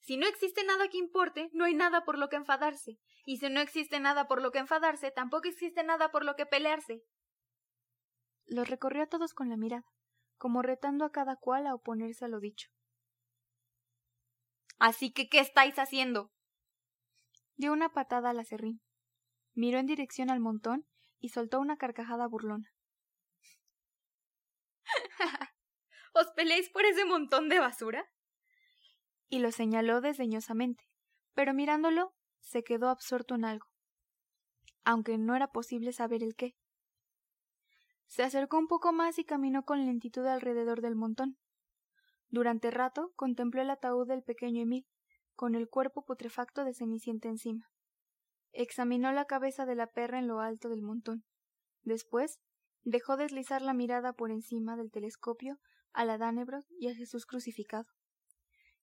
Si 0.00 0.16
no 0.16 0.26
existe 0.26 0.64
nada 0.64 0.88
que 0.88 0.96
importe, 0.96 1.50
no 1.52 1.64
hay 1.64 1.74
nada 1.74 2.04
por 2.04 2.18
lo 2.18 2.28
que 2.28 2.36
enfadarse. 2.36 2.98
Y 3.26 3.36
si 3.36 3.50
no 3.50 3.60
existe 3.60 4.00
nada 4.00 4.26
por 4.26 4.40
lo 4.40 4.50
que 4.50 4.58
enfadarse, 4.58 5.10
tampoco 5.10 5.48
existe 5.48 5.84
nada 5.84 6.10
por 6.10 6.24
lo 6.24 6.36
que 6.36 6.46
pelearse. 6.46 7.02
Los 8.46 8.68
recorrió 8.68 9.02
a 9.02 9.06
todos 9.06 9.34
con 9.34 9.50
la 9.50 9.56
mirada, 9.56 9.86
como 10.38 10.62
retando 10.62 11.04
a 11.04 11.12
cada 11.12 11.36
cual 11.36 11.66
a 11.66 11.74
oponerse 11.74 12.24
a 12.24 12.28
lo 12.28 12.40
dicho. 12.40 12.70
Así 14.80 15.12
que, 15.12 15.28
¿qué 15.28 15.38
estáis 15.38 15.78
haciendo? 15.78 16.32
Dio 17.54 17.72
una 17.72 17.92
patada 17.92 18.30
al 18.30 18.40
acerrín, 18.40 18.82
miró 19.54 19.78
en 19.78 19.86
dirección 19.86 20.30
al 20.30 20.40
montón 20.40 20.86
y 21.20 21.28
soltó 21.28 21.60
una 21.60 21.76
carcajada 21.76 22.26
burlona. 22.26 22.74
¿Os 26.14 26.32
peleáis 26.34 26.68
por 26.70 26.84
ese 26.84 27.04
montón 27.04 27.48
de 27.48 27.60
basura? 27.60 28.10
y 29.30 29.38
lo 29.38 29.52
señaló 29.52 30.00
desdeñosamente, 30.00 30.84
pero 31.34 31.54
mirándolo 31.54 32.12
se 32.40 32.64
quedó 32.64 32.88
absorto 32.88 33.36
en 33.36 33.44
algo, 33.44 33.68
aunque 34.84 35.16
no 35.16 35.36
era 35.36 35.46
posible 35.46 35.92
saber 35.92 36.22
el 36.22 36.34
qué. 36.34 36.56
Se 38.06 38.24
acercó 38.24 38.58
un 38.58 38.66
poco 38.66 38.92
más 38.92 39.18
y 39.20 39.24
caminó 39.24 39.64
con 39.64 39.86
lentitud 39.86 40.26
alrededor 40.26 40.80
del 40.80 40.96
montón. 40.96 41.38
Durante 42.30 42.70
rato 42.70 43.12
contempló 43.16 43.62
el 43.62 43.70
ataúd 43.70 44.06
del 44.06 44.22
pequeño 44.22 44.62
Emil, 44.62 44.86
con 45.34 45.54
el 45.54 45.68
cuerpo 45.68 46.04
putrefacto 46.04 46.64
de 46.64 46.74
Cenicienta 46.74 47.28
encima. 47.28 47.70
Examinó 48.52 49.12
la 49.12 49.26
cabeza 49.26 49.66
de 49.66 49.74
la 49.74 49.88
perra 49.88 50.18
en 50.18 50.28
lo 50.28 50.40
alto 50.40 50.68
del 50.68 50.82
montón. 50.82 51.24
Después 51.82 52.40
dejó 52.82 53.16
deslizar 53.16 53.62
la 53.62 53.74
mirada 53.74 54.12
por 54.12 54.30
encima 54.30 54.76
del 54.76 54.90
telescopio 54.90 55.58
a 55.92 56.04
la 56.04 56.18
Dannebrog 56.18 56.64
y 56.78 56.88
a 56.88 56.94
Jesús 56.94 57.26
crucificado 57.26 57.86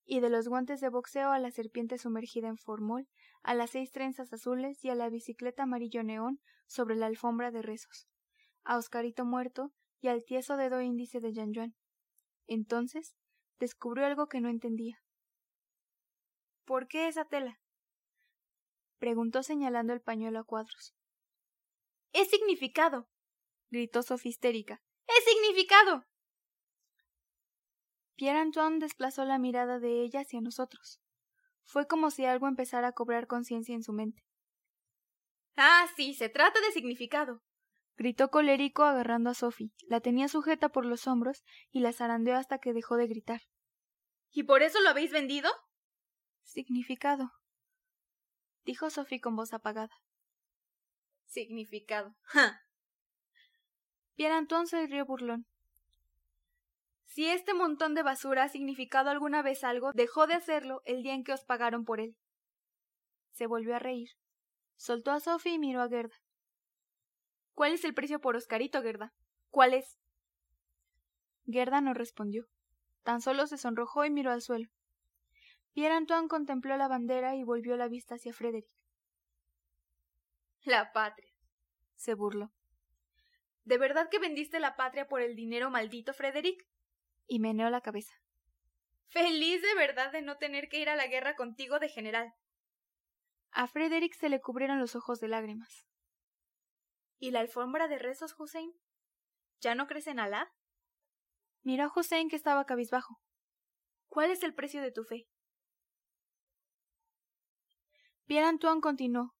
y 0.07 0.21
de 0.21 0.29
los 0.29 0.47
guantes 0.47 0.79
de 0.79 0.87
boxeo 0.89 1.31
a 1.31 1.39
la 1.39 1.51
serpiente 1.51 1.97
sumergida 1.97 2.47
en 2.47 2.57
formol, 2.57 3.07
a 3.43 3.53
las 3.53 3.71
seis 3.71 3.91
trenzas 3.91 4.31
azules 4.31 4.83
y 4.83 4.89
a 4.89 4.95
la 4.95 5.09
bicicleta 5.09 5.63
amarillo 5.63 6.01
neón 6.01 6.39
sobre 6.65 6.95
la 6.95 7.07
alfombra 7.07 7.51
de 7.51 7.61
rezos, 7.61 8.07
a 8.63 8.77
Oscarito 8.77 9.25
muerto 9.25 9.73
y 9.99 10.07
al 10.07 10.23
tieso 10.23 10.55
dedo 10.55 10.81
índice 10.81 11.19
de 11.19 11.33
Jean 11.33 11.53
Juan. 11.53 11.75
Entonces 12.47 13.16
descubrió 13.59 14.05
algo 14.05 14.27
que 14.27 14.41
no 14.41 14.49
entendía. 14.49 15.01
¿Por 16.65 16.87
qué 16.87 17.07
esa 17.07 17.25
tela? 17.25 17.59
preguntó 18.99 19.43
señalando 19.43 19.93
el 19.93 20.01
pañuelo 20.01 20.39
a 20.39 20.43
cuadros. 20.43 20.95
Es 22.13 22.29
significado, 22.29 23.07
gritó 23.69 24.01
Sofía 24.03 24.31
histérica. 24.31 24.81
¡Es 25.07 25.23
significado! 25.23 26.05
Pierre 28.15 28.39
Antoine 28.39 28.79
desplazó 28.79 29.25
la 29.25 29.37
mirada 29.37 29.79
de 29.79 30.01
ella 30.01 30.21
hacia 30.21 30.41
nosotros. 30.41 30.99
Fue 31.63 31.87
como 31.87 32.09
si 32.09 32.25
algo 32.25 32.47
empezara 32.47 32.89
a 32.89 32.93
cobrar 32.93 33.27
conciencia 33.27 33.75
en 33.75 33.83
su 33.83 33.93
mente. 33.93 34.25
Ah, 35.55 35.87
sí, 35.95 36.13
se 36.13 36.29
trata 36.29 36.59
de 36.61 36.71
significado. 36.71 37.43
Gritó 37.97 38.29
colérico 38.29 38.83
agarrando 38.83 39.31
a 39.31 39.33
Sophie. 39.33 39.71
La 39.87 39.99
tenía 39.99 40.27
sujeta 40.27 40.69
por 40.69 40.85
los 40.85 41.07
hombros 41.07 41.43
y 41.71 41.81
la 41.81 41.91
zarandeó 41.91 42.35
hasta 42.35 42.59
que 42.59 42.73
dejó 42.73 42.95
de 42.95 43.07
gritar. 43.07 43.41
¿Y 44.31 44.43
por 44.43 44.61
eso 44.61 44.79
lo 44.81 44.89
habéis 44.89 45.11
vendido? 45.11 45.49
Significado, 46.43 47.31
dijo 48.63 48.89
Sophie 48.89 49.19
con 49.19 49.35
voz 49.35 49.53
apagada. 49.53 49.95
Significado. 51.25 52.15
¡Ja! 52.21 52.61
Pierre 54.15 54.35
Antoine 54.35 54.67
se 54.67 54.87
rió 54.87 55.05
burlón. 55.05 55.45
Si 57.05 57.27
este 57.27 57.53
montón 57.53 57.95
de 57.95 58.03
basura 58.03 58.43
ha 58.43 58.49
significado 58.49 59.09
alguna 59.09 59.41
vez 59.41 59.63
algo, 59.63 59.91
dejó 59.93 60.27
de 60.27 60.35
hacerlo 60.35 60.81
el 60.85 61.01
día 61.01 61.13
en 61.13 61.23
que 61.23 61.33
os 61.33 61.43
pagaron 61.43 61.83
por 61.83 61.99
él. 61.99 62.15
Se 63.31 63.47
volvió 63.47 63.75
a 63.75 63.79
reír. 63.79 64.09
Soltó 64.75 65.11
a 65.11 65.19
Sophie 65.19 65.53
y 65.53 65.59
miró 65.59 65.81
a 65.81 65.89
Gerda. 65.89 66.15
¿Cuál 67.57 67.73
es 67.73 67.83
el 67.85 67.95
precio 67.95 68.21
por 68.21 68.35
Oscarito, 68.35 68.83
Gerda? 68.83 69.15
¿Cuál 69.49 69.73
es? 69.73 69.97
Gerda 71.47 71.81
no 71.81 71.95
respondió. 71.95 72.47
Tan 73.01 73.19
solo 73.19 73.47
se 73.47 73.57
sonrojó 73.57 74.05
y 74.05 74.11
miró 74.11 74.29
al 74.29 74.43
suelo. 74.43 74.69
Pierre 75.73 75.95
Antoine 75.95 76.27
contempló 76.27 76.77
la 76.77 76.87
bandera 76.87 77.33
y 77.33 77.41
volvió 77.41 77.75
la 77.75 77.87
vista 77.87 78.13
hacia 78.13 78.31
Frederick. 78.31 78.69
La 80.65 80.93
patria. 80.93 81.33
se 81.95 82.13
burló. 82.13 82.51
¿De 83.65 83.79
verdad 83.79 84.07
que 84.11 84.19
vendiste 84.19 84.59
la 84.59 84.75
patria 84.75 85.07
por 85.07 85.21
el 85.21 85.35
dinero 85.35 85.71
maldito, 85.71 86.13
Frederick? 86.13 86.63
Y 87.25 87.39
meneó 87.39 87.71
la 87.71 87.81
cabeza. 87.81 88.21
Feliz 89.07 89.63
de 89.63 89.73
verdad 89.73 90.11
de 90.11 90.21
no 90.21 90.37
tener 90.37 90.69
que 90.69 90.79
ir 90.79 90.89
a 90.89 90.95
la 90.95 91.07
guerra 91.07 91.35
contigo 91.35 91.79
de 91.79 91.89
general. 91.89 92.35
A 93.49 93.65
Frederick 93.65 94.13
se 94.13 94.29
le 94.29 94.41
cubrieron 94.41 94.77
los 94.77 94.95
ojos 94.95 95.19
de 95.19 95.27
lágrimas. 95.27 95.86
¿Y 97.19 97.31
la 97.31 97.39
alfombra 97.39 97.87
de 97.87 97.97
rezos, 97.97 98.35
Hussein? 98.37 98.73
¿Ya 99.59 99.73
no 99.75 99.87
crees 99.87 100.07
en 100.07 100.19
Alá? 100.19 100.53
Miró 101.63 101.85
a 101.85 101.91
Hussein 101.93 102.29
que 102.29 102.35
estaba 102.35 102.65
cabizbajo. 102.65 103.19
¿Cuál 104.07 104.31
es 104.31 104.43
el 104.43 104.53
precio 104.53 104.81
de 104.81 104.91
tu 104.91 105.03
fe? 105.03 105.27
Pierre 108.25 108.47
Antoine 108.47 108.81
continuó. 108.81 109.35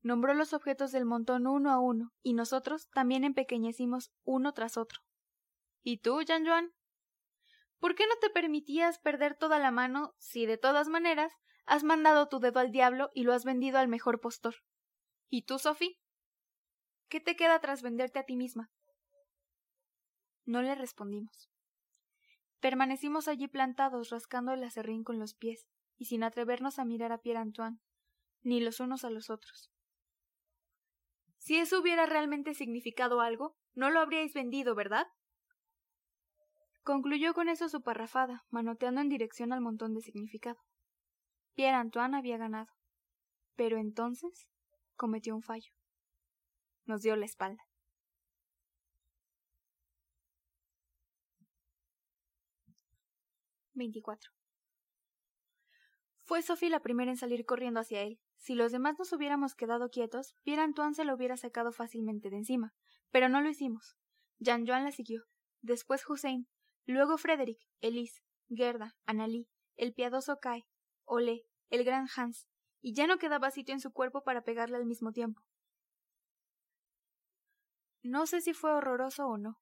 Nombró 0.00 0.32
los 0.32 0.52
objetos 0.52 0.92
del 0.92 1.04
montón 1.04 1.46
uno 1.46 1.70
a 1.70 1.80
uno, 1.80 2.12
y 2.22 2.34
nosotros 2.34 2.88
también 2.90 3.24
empequeñecimos 3.24 4.12
uno 4.24 4.54
tras 4.54 4.76
otro. 4.76 5.00
¿Y 5.82 5.98
tú, 5.98 6.22
Jean 6.22 6.46
Joan? 6.46 6.72
¿Por 7.78 7.94
qué 7.94 8.06
no 8.06 8.14
te 8.20 8.30
permitías 8.30 8.98
perder 8.98 9.36
toda 9.36 9.58
la 9.58 9.70
mano 9.70 10.14
si 10.18 10.46
de 10.46 10.56
todas 10.56 10.88
maneras 10.88 11.32
has 11.66 11.84
mandado 11.84 12.28
tu 12.28 12.38
dedo 12.38 12.60
al 12.60 12.72
diablo 12.72 13.10
y 13.12 13.24
lo 13.24 13.32
has 13.32 13.44
vendido 13.44 13.78
al 13.78 13.88
mejor 13.88 14.20
postor? 14.20 14.56
¿Y 15.28 15.42
tú, 15.42 15.58
Sophie? 15.58 15.98
¿Qué 17.08 17.20
te 17.20 17.36
queda 17.36 17.58
tras 17.60 17.80
venderte 17.80 18.18
a 18.18 18.24
ti 18.24 18.36
misma? 18.36 18.70
No 20.44 20.60
le 20.60 20.74
respondimos. 20.74 21.50
Permanecimos 22.60 23.28
allí 23.28 23.48
plantados, 23.48 24.10
rascando 24.10 24.52
el 24.52 24.62
acerrín 24.62 25.04
con 25.04 25.18
los 25.18 25.34
pies, 25.34 25.66
y 25.96 26.04
sin 26.04 26.22
atrevernos 26.22 26.78
a 26.78 26.84
mirar 26.84 27.12
a 27.12 27.18
Pierre 27.18 27.40
Antoine, 27.40 27.78
ni 28.42 28.60
los 28.60 28.80
unos 28.80 29.04
a 29.04 29.10
los 29.10 29.30
otros. 29.30 29.70
Si 31.38 31.56
eso 31.56 31.80
hubiera 31.80 32.04
realmente 32.04 32.52
significado 32.52 33.20
algo, 33.20 33.56
no 33.74 33.90
lo 33.90 34.00
habríais 34.00 34.34
vendido, 34.34 34.74
¿verdad? 34.74 35.06
Concluyó 36.82 37.32
con 37.32 37.48
eso 37.48 37.68
su 37.68 37.82
parrafada, 37.82 38.44
manoteando 38.50 39.00
en 39.00 39.08
dirección 39.08 39.52
al 39.52 39.60
montón 39.62 39.94
de 39.94 40.02
significado. 40.02 40.58
Pierre 41.54 41.76
Antoine 41.76 42.16
había 42.16 42.36
ganado. 42.36 42.72
Pero 43.56 43.78
entonces 43.78 44.46
cometió 44.96 45.34
un 45.34 45.42
fallo. 45.42 45.77
Nos 46.88 47.02
dio 47.02 47.14
la 47.16 47.26
espalda. 47.26 47.62
Veinticuatro. 53.74 54.32
Fue 56.24 56.40
Sophie 56.40 56.70
la 56.70 56.80
primera 56.80 57.10
en 57.10 57.18
salir 57.18 57.44
corriendo 57.44 57.80
hacia 57.80 58.00
él. 58.00 58.18
Si 58.36 58.54
los 58.54 58.72
demás 58.72 58.98
nos 58.98 59.12
hubiéramos 59.12 59.54
quedado 59.54 59.90
quietos, 59.90 60.34
Pierre 60.44 60.62
Antoine 60.62 60.94
se 60.94 61.04
lo 61.04 61.14
hubiera 61.14 61.36
sacado 61.36 61.72
fácilmente 61.72 62.30
de 62.30 62.36
encima, 62.36 62.74
pero 63.10 63.28
no 63.28 63.42
lo 63.42 63.50
hicimos. 63.50 63.98
Jean 64.38 64.66
Joan 64.66 64.84
la 64.84 64.92
siguió, 64.92 65.24
después 65.60 66.08
Hussein, 66.08 66.48
luego 66.86 67.18
Frederick, 67.18 67.60
Elise, 67.80 68.22
Gerda, 68.48 68.96
Annalí, 69.04 69.46
el 69.76 69.92
piadoso 69.92 70.38
Kai, 70.40 70.64
Olé, 71.04 71.44
el 71.68 71.84
gran 71.84 72.08
Hans, 72.16 72.48
y 72.80 72.94
ya 72.94 73.06
no 73.06 73.18
quedaba 73.18 73.50
sitio 73.50 73.74
en 73.74 73.80
su 73.80 73.92
cuerpo 73.92 74.22
para 74.22 74.42
pegarle 74.42 74.76
al 74.78 74.86
mismo 74.86 75.12
tiempo. 75.12 75.42
No 78.02 78.26
sé 78.26 78.40
si 78.40 78.54
fue 78.54 78.72
horroroso 78.72 79.26
o 79.26 79.38
no. 79.38 79.58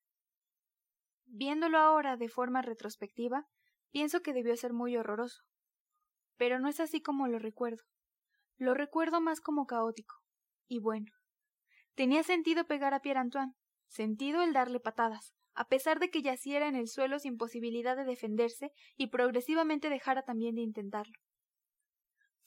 Viéndolo 1.25 1.79
ahora 1.79 2.17
de 2.17 2.29
forma 2.29 2.63
retrospectiva, 2.63 3.47
pienso 3.91 4.23
que 4.23 4.33
debió 4.33 4.57
ser 4.57 4.73
muy 4.73 4.97
horroroso. 4.97 5.43
Pero 6.37 6.59
no 6.59 6.69
es 6.69 6.81
así 6.81 7.01
como 7.01 7.29
lo 7.29 7.39
recuerdo. 7.39 7.85
Lo 8.57 8.75
recuerdo 8.75 9.21
más 9.21 9.41
como 9.41 9.67
caótico. 9.67 10.17
Y 10.69 10.81
bueno. 10.81 11.13
Tenía 11.95 12.23
sentido 12.23 12.67
pegar 12.67 12.93
a 12.95 13.01
Pierre 13.01 13.21
Antoine, 13.21 13.55
sentido 13.87 14.43
el 14.43 14.53
darle 14.53 14.81
patadas, 14.81 15.35
a 15.55 15.67
pesar 15.67 15.99
de 15.99 16.11
que 16.11 16.21
yaciera 16.21 16.69
en 16.69 16.77
el 16.77 16.89
suelo 16.89 17.19
sin 17.19 17.39
posibilidad 17.39 17.97
de 17.97 18.05
defenderse 18.05 18.73
y 18.97 19.07
progresivamente 19.07 19.89
dejara 19.89 20.23
también 20.23 20.57
de 20.57 20.63
intentarlo. 20.63 21.19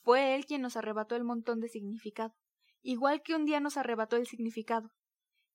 Fue 0.01 0.35
él 0.35 0.45
quien 0.45 0.61
nos 0.61 0.77
arrebató 0.77 1.15
el 1.15 1.23
montón 1.23 1.59
de 1.59 1.67
significado, 1.67 2.35
igual 2.81 3.23
que 3.23 3.35
un 3.35 3.45
día 3.45 3.59
nos 3.59 3.77
arrebató 3.77 4.15
el 4.15 4.27
significado. 4.27 4.91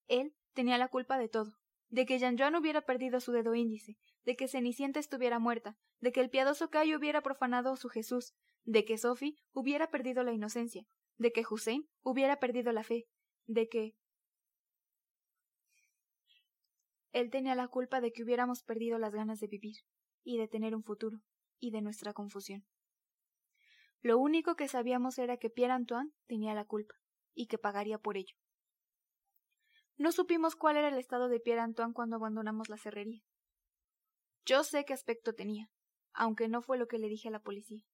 Él 0.09 0.35
tenía 0.53 0.79
la 0.79 0.89
culpa 0.89 1.19
de 1.19 1.29
todo, 1.29 1.59
de 1.89 2.07
que 2.07 2.19
Jean 2.19 2.37
Joan 2.39 2.57
hubiera 2.57 2.83
perdido 2.83 3.21
su 3.21 3.33
dedo 3.33 3.55
índice, 3.55 3.97
de 4.25 4.37
que 4.37 4.49
Cenicienta 4.49 5.01
estuviera 5.01 5.39
muerta, 5.39 5.77
de 6.01 6.13
que 6.13 6.21
el 6.21 6.31
piadoso 6.31 6.71
Cayo 6.71 6.99
hubiera 6.99 7.23
profanado 7.23 7.77
su 7.77 7.89
Jesús, 7.89 8.35
de 8.65 8.85
que 8.85 8.99
Sophie 8.99 9.37
hubiera 9.53 9.91
perdido 9.91 10.25
la 10.25 10.33
inocencia, 10.33 10.87
de 11.19 11.33
que 11.33 11.45
Hussein 11.49 11.89
hubiera 12.03 12.39
perdido 12.39 12.73
la 12.73 12.83
fe, 12.83 13.07
de 13.47 13.69
que 13.69 13.95
él 17.13 17.31
tenía 17.31 17.55
la 17.55 17.69
culpa 17.69 18.01
de 18.01 18.13
que 18.13 18.25
hubiéramos 18.25 18.65
perdido 18.65 18.99
las 18.99 19.15
ganas 19.15 19.39
de 19.39 19.47
vivir, 19.47 19.77
y 20.25 20.37
de 20.37 20.49
tener 20.49 20.75
un 20.75 20.83
futuro, 20.83 21.21
y 21.61 21.71
de 21.71 21.81
nuestra 21.81 22.13
confusión. 22.13 22.67
Lo 24.03 24.19
único 24.19 24.57
que 24.57 24.67
sabíamos 24.67 25.19
era 25.19 25.37
que 25.37 25.49
Pierre 25.49 25.75
Antoine 25.75 26.11
tenía 26.27 26.55
la 26.55 26.65
culpa, 26.65 26.97
y 27.33 27.47
que 27.47 27.57
pagaría 27.57 27.99
por 27.99 28.17
ello. 28.17 28.35
No 29.97 30.11
supimos 30.11 30.57
cuál 30.57 30.77
era 30.77 30.89
el 30.89 30.99
estado 30.99 31.29
de 31.29 31.41
Pierre 31.41 31.61
Antoine 31.61 31.95
cuando 31.95 32.17
abandonamos 32.17 32.69
la 32.69 32.77
cerrería. 32.77 33.23
Yo 34.45 34.65
sé 34.65 34.85
qué 34.85 34.93
aspecto 34.93 35.35
tenía, 35.35 35.71
aunque 36.13 36.49
no 36.49 36.63
fue 36.63 36.79
lo 36.79 36.89
que 36.89 36.99
le 36.99 37.09
dije 37.09 37.29
a 37.29 37.33
la 37.33 37.41
policía. 37.41 37.85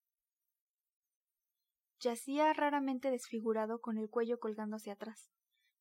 Yacía 2.00 2.52
raramente 2.54 3.10
desfigurado 3.10 3.80
con 3.80 3.98
el 3.98 4.08
cuello 4.08 4.40
colgando 4.40 4.76
hacia 4.76 4.94
atrás, 4.94 5.30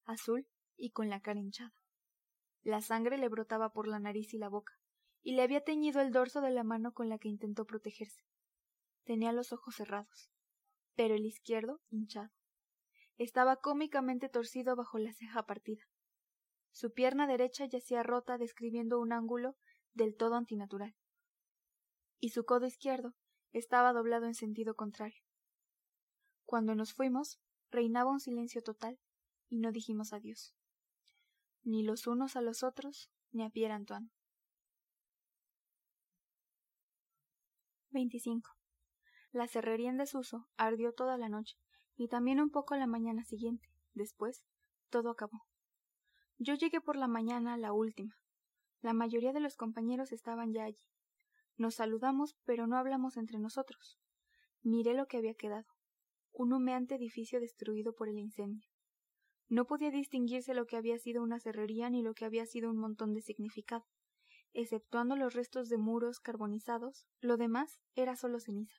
azul 0.04 0.48
y 0.76 0.92
con 0.92 1.10
la 1.10 1.22
cara 1.22 1.40
hinchada. 1.40 1.74
La 2.62 2.82
sangre 2.82 3.18
le 3.18 3.30
brotaba 3.30 3.72
por 3.72 3.88
la 3.88 4.00
nariz 4.00 4.34
y 4.34 4.38
la 4.38 4.50
boca, 4.50 4.74
y 5.22 5.34
le 5.34 5.44
había 5.44 5.64
teñido 5.64 6.02
el 6.02 6.12
dorso 6.12 6.42
de 6.42 6.52
la 6.52 6.66
mano 6.66 6.94
con 6.94 7.08
la 7.08 7.18
que 7.18 7.30
intentó 7.30 7.66
protegerse. 7.66 8.26
Tenía 9.06 9.32
los 9.32 9.54
ojos 9.54 9.76
cerrados, 9.76 10.30
pero 10.96 11.16
el 11.16 11.26
izquierdo 11.26 11.80
hinchado. 11.90 12.32
Estaba 13.18 13.56
cómicamente 13.56 14.28
torcido 14.28 14.76
bajo 14.76 14.98
la 14.98 15.14
ceja 15.14 15.46
partida. 15.46 15.84
Su 16.72 16.92
pierna 16.92 17.28
derecha 17.28 17.66
yacía 17.66 18.04
rota 18.04 18.38
describiendo 18.38 19.00
un 19.00 19.12
ángulo 19.12 19.56
del 19.94 20.16
todo 20.16 20.36
antinatural. 20.36 20.96
Y 22.20 22.30
su 22.30 22.46
codo 22.46 22.66
izquierdo 22.66 23.16
estaba 23.52 23.94
doblado 23.94 24.26
en 24.26 24.36
sentido 24.36 24.76
contrario. 24.76 25.24
Cuando 26.46 26.76
nos 26.76 26.94
fuimos, 26.94 27.40
reinaba 27.72 28.12
un 28.12 28.20
silencio 28.20 28.62
total 28.62 29.00
y 29.50 29.60
no 29.60 29.72
dijimos 29.72 30.14
adiós. 30.14 30.56
Ni 31.64 31.84
los 31.84 32.08
unos 32.08 32.36
a 32.36 32.42
los 32.42 32.64
otros, 32.64 33.12
ni 33.32 33.44
a 33.44 33.50
Pierre 33.50 33.74
Antoine. 33.74 34.10
25. 37.92 38.50
La 39.32 39.48
cerrería 39.48 39.90
en 39.90 39.98
desuso 39.98 40.48
ardió 40.58 40.94
toda 40.94 41.18
la 41.18 41.30
noche 41.30 41.58
y 41.96 42.08
también 42.08 42.40
un 42.40 42.50
poco 42.50 42.76
la 42.76 42.88
mañana 42.88 43.24
siguiente. 43.24 43.70
Después, 43.94 44.44
todo 44.90 45.12
acabó. 45.12 45.46
Yo 46.41 46.54
llegué 46.54 46.80
por 46.80 46.95
la 46.95 47.10
mañana, 47.10 47.58
la 47.58 47.73
última. 47.73 48.17
La 48.82 48.93
mayoría 48.93 49.34
de 49.34 49.41
los 49.41 49.58
compañeros 49.58 50.13
estaban 50.13 50.54
ya 50.54 50.63
allí. 50.63 50.88
Nos 51.58 51.75
saludamos, 51.75 52.38
pero 52.45 52.65
no 52.65 52.78
hablamos 52.78 53.17
entre 53.17 53.39
nosotros. 53.39 53.99
Miré 54.62 54.93
lo 54.93 55.06
que 55.06 55.17
había 55.17 55.34
quedado. 55.34 55.67
Un 56.32 56.54
humeante 56.54 56.95
edificio 56.95 57.41
destruido 57.41 57.93
por 57.93 58.08
el 58.08 58.17
incendio. 58.17 58.69
No 59.49 59.65
podía 59.65 59.91
distinguirse 59.91 60.54
lo 60.54 60.65
que 60.65 60.78
había 60.78 60.97
sido 60.97 61.21
una 61.23 61.41
cerrería 61.41 61.89
ni 61.89 62.04
lo 62.04 62.13
que 62.13 62.23
había 62.23 62.45
sido 62.45 62.69
un 62.69 62.78
montón 62.78 63.13
de 63.13 63.21
significado. 63.21 63.86
Exceptuando 64.54 65.17
los 65.17 65.34
restos 65.34 65.67
de 65.67 65.78
muros 65.78 66.21
carbonizados, 66.21 67.06
lo 67.19 67.36
demás 67.36 67.82
era 67.95 68.15
solo 68.15 68.39
ceniza. 68.39 68.78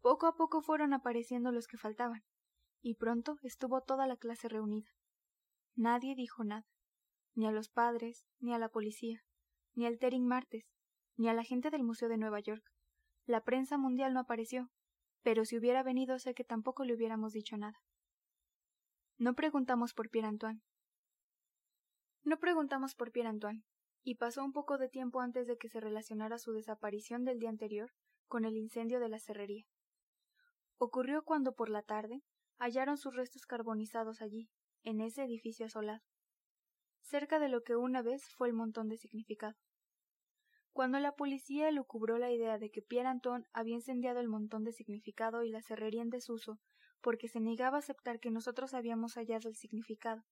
Poco 0.00 0.26
a 0.26 0.34
poco 0.34 0.60
fueron 0.60 0.92
apareciendo 0.92 1.52
los 1.52 1.68
que 1.68 1.78
faltaban, 1.78 2.24
y 2.80 2.96
pronto 2.96 3.38
estuvo 3.42 3.80
toda 3.82 4.08
la 4.08 4.16
clase 4.16 4.48
reunida. 4.48 4.90
Nadie 5.74 6.14
dijo 6.14 6.44
nada, 6.44 6.66
ni 7.34 7.46
a 7.46 7.50
los 7.50 7.68
padres, 7.68 8.24
ni 8.40 8.52
a 8.52 8.58
la 8.58 8.68
policía, 8.68 9.24
ni 9.74 9.86
al 9.86 9.98
Tering 9.98 10.26
Martes, 10.26 10.68
ni 11.16 11.28
a 11.28 11.34
la 11.34 11.44
gente 11.44 11.70
del 11.70 11.82
Museo 11.82 12.08
de 12.08 12.18
Nueva 12.18 12.40
York. 12.40 12.64
La 13.24 13.42
prensa 13.42 13.78
mundial 13.78 14.12
no 14.12 14.20
apareció, 14.20 14.70
pero 15.22 15.44
si 15.44 15.56
hubiera 15.56 15.82
venido 15.82 16.18
sé 16.18 16.34
que 16.34 16.44
tampoco 16.44 16.84
le 16.84 16.94
hubiéramos 16.94 17.32
dicho 17.32 17.56
nada. 17.56 17.80
No 19.18 19.34
preguntamos 19.34 19.94
por 19.94 20.10
Pierre 20.10 20.28
Antoine. 20.28 20.62
No 22.24 22.38
preguntamos 22.38 22.94
por 22.94 23.12
Pierre 23.12 23.30
Antoine, 23.30 23.64
y 24.02 24.16
pasó 24.16 24.44
un 24.44 24.52
poco 24.52 24.78
de 24.78 24.88
tiempo 24.88 25.20
antes 25.20 25.46
de 25.46 25.56
que 25.56 25.68
se 25.68 25.80
relacionara 25.80 26.38
su 26.38 26.52
desaparición 26.52 27.24
del 27.24 27.38
día 27.38 27.50
anterior 27.50 27.92
con 28.26 28.44
el 28.44 28.56
incendio 28.56 29.00
de 29.00 29.08
la 29.08 29.18
cerrería. 29.18 29.64
Ocurrió 30.76 31.22
cuando 31.22 31.54
por 31.54 31.68
la 31.68 31.82
tarde 31.82 32.22
hallaron 32.58 32.96
sus 32.96 33.14
restos 33.14 33.46
carbonizados 33.46 34.20
allí, 34.20 34.50
en 34.84 35.00
ese 35.00 35.24
edificio 35.24 35.66
asolado, 35.66 36.02
cerca 37.00 37.38
de 37.38 37.48
lo 37.48 37.62
que 37.62 37.76
una 37.76 38.02
vez 38.02 38.28
fue 38.34 38.48
el 38.48 38.54
montón 38.54 38.88
de 38.88 38.96
significado. 38.96 39.56
Cuando 40.72 40.98
la 40.98 41.12
policía 41.12 41.68
elucubró 41.68 42.18
la 42.18 42.30
idea 42.30 42.58
de 42.58 42.70
que 42.70 42.80
Pierre 42.80 43.08
Antoine 43.08 43.46
había 43.52 43.74
incendiado 43.74 44.20
el 44.20 44.28
montón 44.28 44.64
de 44.64 44.72
significado 44.72 45.44
y 45.44 45.50
la 45.50 45.60
cerrería 45.60 46.00
en 46.00 46.08
desuso 46.08 46.58
porque 47.02 47.28
se 47.28 47.40
negaba 47.40 47.76
a 47.76 47.80
aceptar 47.80 48.20
que 48.20 48.30
nosotros 48.30 48.72
habíamos 48.72 49.14
hallado 49.14 49.48
el 49.48 49.56
significado 49.56 50.24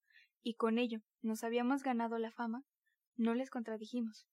y 0.43 0.55
con 0.55 0.79
ello 0.79 1.01
nos 1.21 1.45
habíamos 1.45 1.83
ganado 1.83 2.19
la 2.19 2.31
fama, 2.31 2.65
no 3.17 3.35
les 3.35 3.51
contradijimos. 3.51 4.27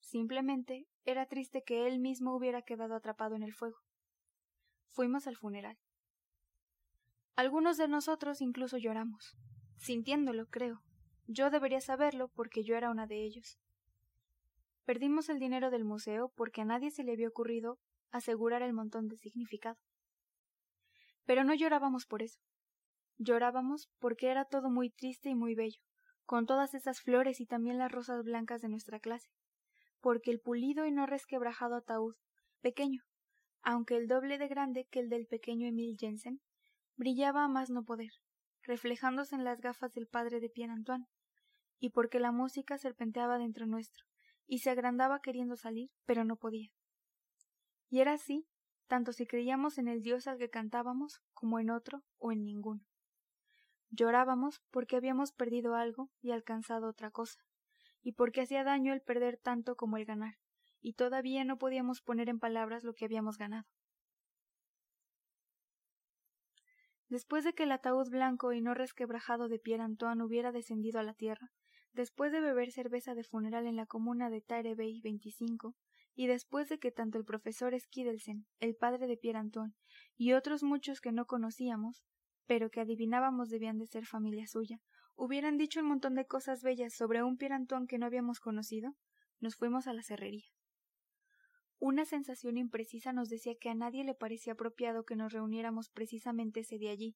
Simplemente 0.00 0.86
era 1.04 1.26
triste 1.26 1.62
que 1.64 1.86
él 1.86 1.98
mismo 1.98 2.36
hubiera 2.36 2.62
quedado 2.62 2.94
atrapado 2.94 3.34
en 3.34 3.42
el 3.42 3.54
fuego. 3.54 3.78
Fuimos 4.90 5.26
al 5.26 5.36
funeral. 5.36 5.78
Algunos 7.36 7.76
de 7.76 7.88
nosotros 7.88 8.40
incluso 8.40 8.78
lloramos, 8.78 9.36
sintiéndolo, 9.76 10.46
creo. 10.46 10.82
Yo 11.26 11.50
debería 11.50 11.80
saberlo 11.80 12.28
porque 12.28 12.62
yo 12.62 12.76
era 12.76 12.90
una 12.90 13.08
de 13.08 13.24
ellos. 13.24 13.58
Perdimos 14.84 15.28
el 15.28 15.40
dinero 15.40 15.70
del 15.70 15.84
museo 15.84 16.30
porque 16.36 16.60
a 16.60 16.64
nadie 16.64 16.92
se 16.92 17.02
le 17.02 17.12
había 17.12 17.28
ocurrido 17.28 17.78
asegurar 18.12 18.62
el 18.62 18.72
montón 18.72 19.08
de 19.08 19.16
significado. 19.16 19.78
Pero 21.24 21.42
no 21.42 21.54
llorábamos 21.54 22.06
por 22.06 22.22
eso. 22.22 22.38
Llorábamos 23.18 23.90
porque 23.98 24.28
era 24.28 24.44
todo 24.44 24.70
muy 24.70 24.90
triste 24.90 25.28
y 25.30 25.34
muy 25.34 25.56
bello, 25.56 25.80
con 26.26 26.46
todas 26.46 26.74
esas 26.74 27.00
flores 27.00 27.40
y 27.40 27.46
también 27.46 27.78
las 27.78 27.90
rosas 27.90 28.22
blancas 28.22 28.60
de 28.60 28.68
nuestra 28.68 29.00
clase, 29.00 29.30
porque 30.00 30.30
el 30.30 30.40
pulido 30.40 30.86
y 30.86 30.92
no 30.92 31.06
resquebrajado 31.06 31.74
ataúd, 31.74 32.14
pequeño, 32.60 33.02
aunque 33.62 33.96
el 33.96 34.06
doble 34.06 34.38
de 34.38 34.46
grande 34.46 34.86
que 34.90 35.00
el 35.00 35.08
del 35.08 35.26
pequeño 35.26 35.66
Emil 35.66 35.96
Jensen, 35.98 36.40
brillaba 36.96 37.44
a 37.44 37.48
más 37.48 37.70
no 37.70 37.84
poder, 37.84 38.12
reflejándose 38.62 39.34
en 39.34 39.44
las 39.44 39.60
gafas 39.60 39.92
del 39.92 40.06
padre 40.06 40.40
de 40.40 40.48
Pierre 40.48 40.72
Antoine, 40.72 41.06
y 41.78 41.90
porque 41.90 42.20
la 42.20 42.32
música 42.32 42.78
serpenteaba 42.78 43.38
dentro 43.38 43.66
nuestro, 43.66 44.04
y 44.46 44.58
se 44.58 44.70
agrandaba 44.70 45.20
queriendo 45.20 45.56
salir, 45.56 45.90
pero 46.06 46.24
no 46.24 46.36
podía. 46.36 46.70
Y 47.88 48.00
era 48.00 48.12
así, 48.14 48.46
tanto 48.86 49.12
si 49.12 49.26
creíamos 49.26 49.78
en 49.78 49.88
el 49.88 50.02
Dios 50.02 50.26
al 50.26 50.38
que 50.38 50.50
cantábamos, 50.50 51.20
como 51.32 51.58
en 51.58 51.70
otro 51.70 52.02
o 52.18 52.32
en 52.32 52.44
ninguno. 52.44 52.84
Llorábamos 53.90 54.60
porque 54.70 54.96
habíamos 54.96 55.32
perdido 55.32 55.74
algo 55.74 56.10
y 56.20 56.32
alcanzado 56.32 56.88
otra 56.88 57.10
cosa, 57.10 57.40
y 58.02 58.12
porque 58.12 58.42
hacía 58.42 58.64
daño 58.64 58.92
el 58.92 59.02
perder 59.02 59.38
tanto 59.38 59.76
como 59.76 59.96
el 59.96 60.04
ganar, 60.04 60.34
y 60.80 60.94
todavía 60.94 61.44
no 61.44 61.58
podíamos 61.58 62.02
poner 62.02 62.28
en 62.28 62.38
palabras 62.38 62.84
lo 62.84 62.94
que 62.94 63.04
habíamos 63.04 63.38
ganado. 63.38 63.66
Después 67.14 67.44
de 67.44 67.52
que 67.52 67.62
el 67.62 67.70
ataúd 67.70 68.10
blanco 68.10 68.52
y 68.52 68.60
no 68.60 68.74
resquebrajado 68.74 69.46
de 69.46 69.60
Pierre 69.60 69.84
Antoine 69.84 70.24
hubiera 70.24 70.50
descendido 70.50 70.98
a 70.98 71.04
la 71.04 71.14
tierra, 71.14 71.52
después 71.92 72.32
de 72.32 72.40
beber 72.40 72.72
cerveza 72.72 73.14
de 73.14 73.22
funeral 73.22 73.68
en 73.68 73.76
la 73.76 73.86
comuna 73.86 74.30
de 74.30 74.42
Bay 74.76 75.00
25, 75.00 75.76
y 76.16 76.26
después 76.26 76.68
de 76.68 76.80
que 76.80 76.90
tanto 76.90 77.16
el 77.16 77.24
profesor 77.24 77.72
Skidelsen, 77.78 78.46
el 78.58 78.74
padre 78.74 79.06
de 79.06 79.16
Pierre 79.16 79.38
Antoine, 79.38 79.74
y 80.16 80.32
otros 80.32 80.64
muchos 80.64 81.00
que 81.00 81.12
no 81.12 81.24
conocíamos, 81.26 82.02
pero 82.46 82.68
que 82.68 82.80
adivinábamos 82.80 83.48
debían 83.48 83.78
de 83.78 83.86
ser 83.86 84.06
familia 84.06 84.48
suya, 84.48 84.80
hubieran 85.14 85.56
dicho 85.56 85.78
un 85.78 85.86
montón 85.86 86.16
de 86.16 86.26
cosas 86.26 86.64
bellas 86.64 86.94
sobre 86.94 87.22
un 87.22 87.36
Pierre 87.36 87.54
Antoine 87.54 87.86
que 87.86 87.98
no 87.98 88.06
habíamos 88.06 88.40
conocido, 88.40 88.96
nos 89.38 89.54
fuimos 89.54 89.86
a 89.86 89.92
la 89.92 90.02
cerrería. 90.02 90.53
Una 91.86 92.06
sensación 92.06 92.56
imprecisa 92.56 93.12
nos 93.12 93.28
decía 93.28 93.56
que 93.56 93.68
a 93.68 93.74
nadie 93.74 94.04
le 94.04 94.14
parecía 94.14 94.54
apropiado 94.54 95.04
que 95.04 95.16
nos 95.16 95.34
reuniéramos 95.34 95.90
precisamente 95.90 96.60
ese 96.60 96.78
día 96.78 96.92
allí, 96.92 97.14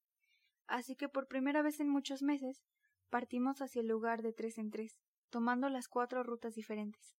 así 0.67 0.95
que 0.95 1.09
por 1.09 1.27
primera 1.27 1.63
vez 1.63 1.81
en 1.81 1.89
muchos 1.89 2.21
meses 2.21 2.67
partimos 3.09 3.63
hacia 3.63 3.81
el 3.81 3.89
lugar 3.89 4.21
de 4.21 4.35
tres 4.35 4.59
en 4.59 4.71
tres, 4.71 4.99
tomando 5.31 5.71
las 5.71 5.89
cuatro 5.89 6.23
rutas 6.23 6.55
diferentes. 6.55 7.17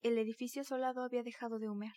El 0.00 0.16
edificio 0.16 0.62
asolado 0.62 1.02
había 1.02 1.24
dejado 1.24 1.58
de 1.58 1.68
humear. 1.68 1.96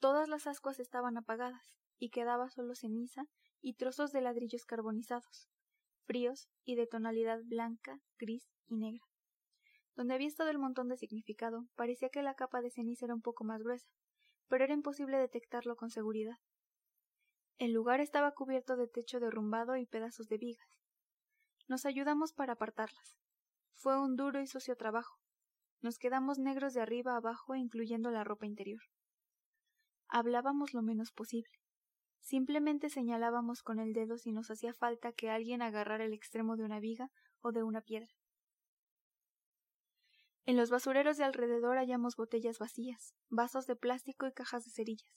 Todas 0.00 0.28
las 0.28 0.48
ascuas 0.48 0.80
estaban 0.80 1.16
apagadas, 1.16 1.76
y 2.00 2.10
quedaba 2.10 2.50
solo 2.50 2.74
ceniza 2.74 3.26
y 3.60 3.74
trozos 3.74 4.10
de 4.10 4.22
ladrillos 4.22 4.66
carbonizados, 4.66 5.48
fríos 6.04 6.48
y 6.64 6.74
de 6.74 6.88
tonalidad 6.88 7.42
blanca, 7.44 8.00
gris 8.18 8.50
y 8.66 8.74
negra. 8.74 9.11
Donde 9.94 10.14
había 10.14 10.28
estado 10.28 10.50
el 10.50 10.58
montón 10.58 10.88
de 10.88 10.96
significado, 10.96 11.66
parecía 11.74 12.08
que 12.08 12.22
la 12.22 12.34
capa 12.34 12.62
de 12.62 12.70
ceniza 12.70 13.04
era 13.04 13.14
un 13.14 13.22
poco 13.22 13.44
más 13.44 13.62
gruesa, 13.62 13.88
pero 14.48 14.64
era 14.64 14.74
imposible 14.74 15.18
detectarlo 15.18 15.76
con 15.76 15.90
seguridad. 15.90 16.38
El 17.58 17.72
lugar 17.72 18.00
estaba 18.00 18.32
cubierto 18.32 18.76
de 18.76 18.88
techo 18.88 19.20
derrumbado 19.20 19.76
y 19.76 19.86
pedazos 19.86 20.28
de 20.28 20.38
vigas. 20.38 20.68
Nos 21.68 21.86
ayudamos 21.86 22.32
para 22.32 22.54
apartarlas. 22.54 23.16
Fue 23.74 24.00
un 24.00 24.16
duro 24.16 24.40
y 24.40 24.46
sucio 24.46 24.76
trabajo. 24.76 25.18
Nos 25.80 25.98
quedamos 25.98 26.38
negros 26.38 26.74
de 26.74 26.80
arriba 26.80 27.16
abajo, 27.16 27.54
incluyendo 27.54 28.10
la 28.10 28.24
ropa 28.24 28.46
interior. 28.46 28.82
Hablábamos 30.08 30.74
lo 30.74 30.82
menos 30.82 31.12
posible. 31.12 31.52
Simplemente 32.20 32.88
señalábamos 32.88 33.62
con 33.62 33.78
el 33.78 33.92
dedo 33.92 34.16
si 34.16 34.32
nos 34.32 34.50
hacía 34.50 34.72
falta 34.74 35.12
que 35.12 35.30
alguien 35.30 35.62
agarrara 35.62 36.04
el 36.04 36.12
extremo 36.12 36.56
de 36.56 36.64
una 36.64 36.80
viga 36.80 37.10
o 37.40 37.50
de 37.50 37.62
una 37.62 37.80
piedra. 37.80 38.12
En 40.44 40.56
los 40.56 40.70
basureros 40.70 41.16
de 41.16 41.24
alrededor 41.24 41.76
hallamos 41.76 42.16
botellas 42.16 42.58
vacías, 42.58 43.14
vasos 43.28 43.66
de 43.66 43.76
plástico 43.76 44.26
y 44.26 44.32
cajas 44.32 44.64
de 44.64 44.70
cerillas. 44.70 45.08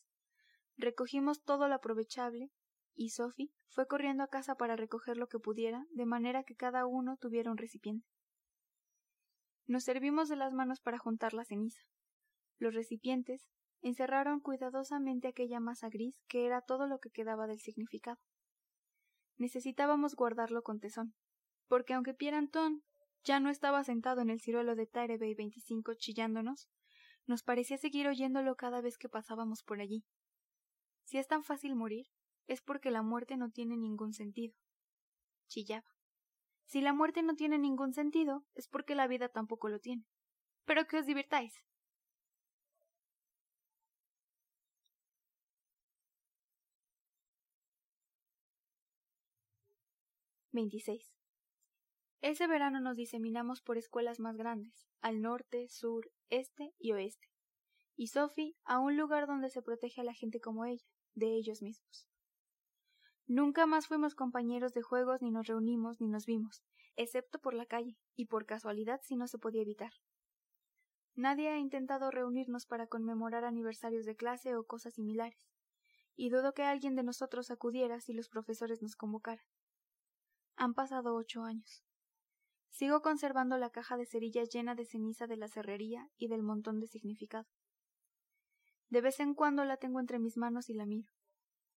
Recogimos 0.77 1.41
todo 1.41 1.67
lo 1.67 1.75
aprovechable, 1.75 2.51
y 2.93 3.09
Sophie 3.09 3.51
fue 3.67 3.87
corriendo 3.87 4.23
a 4.23 4.27
casa 4.27 4.55
para 4.55 4.75
recoger 4.75 5.17
lo 5.17 5.27
que 5.27 5.39
pudiera, 5.39 5.85
de 5.89 6.05
manera 6.05 6.43
que 6.43 6.55
cada 6.55 6.85
uno 6.85 7.17
tuviera 7.17 7.51
un 7.51 7.57
recipiente. 7.57 8.07
Nos 9.67 9.83
servimos 9.83 10.29
de 10.29 10.35
las 10.35 10.53
manos 10.53 10.79
para 10.79 10.99
juntar 10.99 11.33
la 11.33 11.43
ceniza. 11.43 11.81
Los 12.59 12.75
recipientes 12.75 13.49
encerraron 13.81 14.39
cuidadosamente 14.39 15.27
aquella 15.27 15.59
masa 15.59 15.89
gris 15.89 16.15
que 16.27 16.45
era 16.45 16.61
todo 16.61 16.87
lo 16.87 16.99
que 16.99 17.09
quedaba 17.09 17.47
del 17.47 17.59
significado. 17.59 18.19
Necesitábamos 19.37 20.15
guardarlo 20.15 20.61
con 20.61 20.79
tesón, 20.79 21.15
porque 21.67 21.93
aunque 21.93 22.13
Pierre 22.13 22.37
Anton 22.37 22.83
ya 23.25 23.39
no 23.39 23.49
estaba 23.49 23.83
sentado 23.83 24.21
en 24.21 24.29
el 24.29 24.39
ciruelo 24.39 24.75
de 24.75 24.85
Tarebey 24.85 25.33
25 25.33 25.95
chillándonos, 25.95 26.69
nos 27.25 27.41
parecía 27.41 27.77
seguir 27.77 28.07
oyéndolo 28.07 28.55
cada 28.55 28.81
vez 28.81 28.97
que 28.97 29.09
pasábamos 29.09 29.63
por 29.63 29.81
allí. 29.81 30.05
Si 31.03 31.17
es 31.17 31.27
tan 31.27 31.43
fácil 31.43 31.75
morir, 31.75 32.05
es 32.47 32.61
porque 32.61 32.91
la 32.91 33.01
muerte 33.01 33.35
no 33.35 33.49
tiene 33.49 33.77
ningún 33.77 34.13
sentido. 34.13 34.55
Chillaba. 35.47 35.95
Si 36.65 36.81
la 36.81 36.93
muerte 36.93 37.23
no 37.23 37.35
tiene 37.35 37.57
ningún 37.57 37.93
sentido, 37.93 38.45
es 38.53 38.67
porque 38.67 38.93
la 38.93 39.07
vida 39.07 39.29
tampoco 39.29 39.69
lo 39.69 39.79
tiene. 39.79 40.05
Pero 40.65 40.85
que 40.85 40.97
os 40.97 41.05
divirtáis. 41.07 41.63
Veintiséis. 50.51 51.15
Ese 52.25 52.47
verano 52.47 52.81
nos 52.81 52.97
diseminamos 52.97 53.61
por 53.61 53.77
escuelas 53.77 54.19
más 54.19 54.35
grandes, 54.35 54.87
al 54.99 55.21
norte, 55.21 55.69
sur, 55.69 56.11
este 56.31 56.73
y 56.79 56.91
oeste, 56.91 57.29
y 57.95 58.07
Sophie 58.07 58.55
a 58.63 58.79
un 58.79 58.97
lugar 58.97 59.27
donde 59.27 59.51
se 59.51 59.61
protege 59.61 60.01
a 60.01 60.03
la 60.03 60.15
gente 60.15 60.41
como 60.41 60.65
ella, 60.65 60.87
de 61.13 61.35
ellos 61.35 61.61
mismos. 61.61 62.07
Nunca 63.27 63.67
más 63.67 63.85
fuimos 63.85 64.15
compañeros 64.15 64.73
de 64.73 64.81
juegos 64.81 65.21
ni 65.21 65.29
nos 65.29 65.45
reunimos 65.45 66.01
ni 66.01 66.07
nos 66.07 66.25
vimos, 66.25 66.63
excepto 66.95 67.37
por 67.37 67.53
la 67.53 67.67
calle, 67.67 67.95
y 68.15 68.25
por 68.25 68.47
casualidad 68.47 69.01
si 69.03 69.15
no 69.15 69.27
se 69.27 69.37
podía 69.37 69.61
evitar. 69.61 69.91
Nadie 71.13 71.49
ha 71.49 71.59
intentado 71.59 72.09
reunirnos 72.09 72.65
para 72.65 72.87
conmemorar 72.87 73.45
aniversarios 73.45 74.07
de 74.07 74.15
clase 74.15 74.55
o 74.55 74.65
cosas 74.65 74.95
similares, 74.95 75.47
y 76.15 76.31
dudo 76.31 76.55
que 76.55 76.63
alguien 76.63 76.95
de 76.95 77.03
nosotros 77.03 77.51
acudiera 77.51 77.99
si 77.99 78.13
los 78.13 78.29
profesores 78.29 78.81
nos 78.81 78.95
convocaran. 78.95 79.45
Han 80.55 80.73
pasado 80.73 81.13
ocho 81.13 81.43
años. 81.43 81.84
Sigo 82.75 83.01
conservando 83.01 83.57
la 83.57 83.69
caja 83.69 83.95
de 83.95 84.05
cerillas 84.05 84.49
llena 84.49 84.75
de 84.75 84.83
ceniza 84.83 85.27
de 85.27 85.37
la 85.37 85.47
serrería 85.47 86.09
y 86.17 86.27
del 86.27 86.43
montón 86.43 86.81
de 86.81 86.87
significado. 86.87 87.47
De 88.89 88.99
vez 88.99 89.21
en 89.21 89.33
cuando 89.33 89.63
la 89.63 89.77
tengo 89.77 90.01
entre 90.01 90.19
mis 90.19 90.35
manos 90.35 90.69
y 90.69 90.73
la 90.73 90.85
miro. 90.85 91.09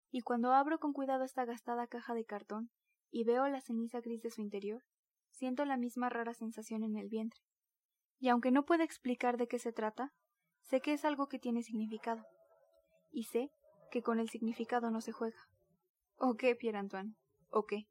Y 0.10 0.22
cuando 0.22 0.54
abro 0.54 0.80
con 0.80 0.94
cuidado 0.94 1.24
esta 1.24 1.46
gastada 1.46 1.86
caja 1.86 2.16
de 2.16 2.26
cartón 2.26 2.72
y 3.12 3.26
veo 3.26 3.48
la 3.48 3.62
ceniza 3.62 4.02
gris 4.02 4.24
de 4.24 4.32
su 4.32 4.42
interior, 4.42 4.82
siento 5.30 5.66
la 5.66 5.78
misma 5.78 6.10
rara 6.10 6.34
sensación 6.34 6.84
en 6.84 6.98
el 6.98 7.10
vientre. 7.10 7.42
Y 8.18 8.30
aunque 8.30 8.50
no 8.50 8.66
puedo 8.66 8.82
explicar 8.82 9.38
de 9.38 9.48
qué 9.48 9.60
se 9.60 9.72
trata, 9.72 10.16
sé 10.62 10.82
que 10.82 10.94
es 10.94 11.06
algo 11.06 11.28
que 11.28 11.38
tiene 11.38 11.62
significado. 11.62 12.26
Y 13.12 13.26
sé 13.26 13.52
que 13.92 14.02
con 14.02 14.18
el 14.20 14.30
significado 14.30 14.90
no 14.90 15.02
se 15.02 15.12
juega. 15.12 15.48
¿O 16.16 16.34
qué, 16.34 16.56
Pierre 16.56 16.80
Antoine? 16.80 17.14
¿O 17.52 17.68
qué? 17.68 17.88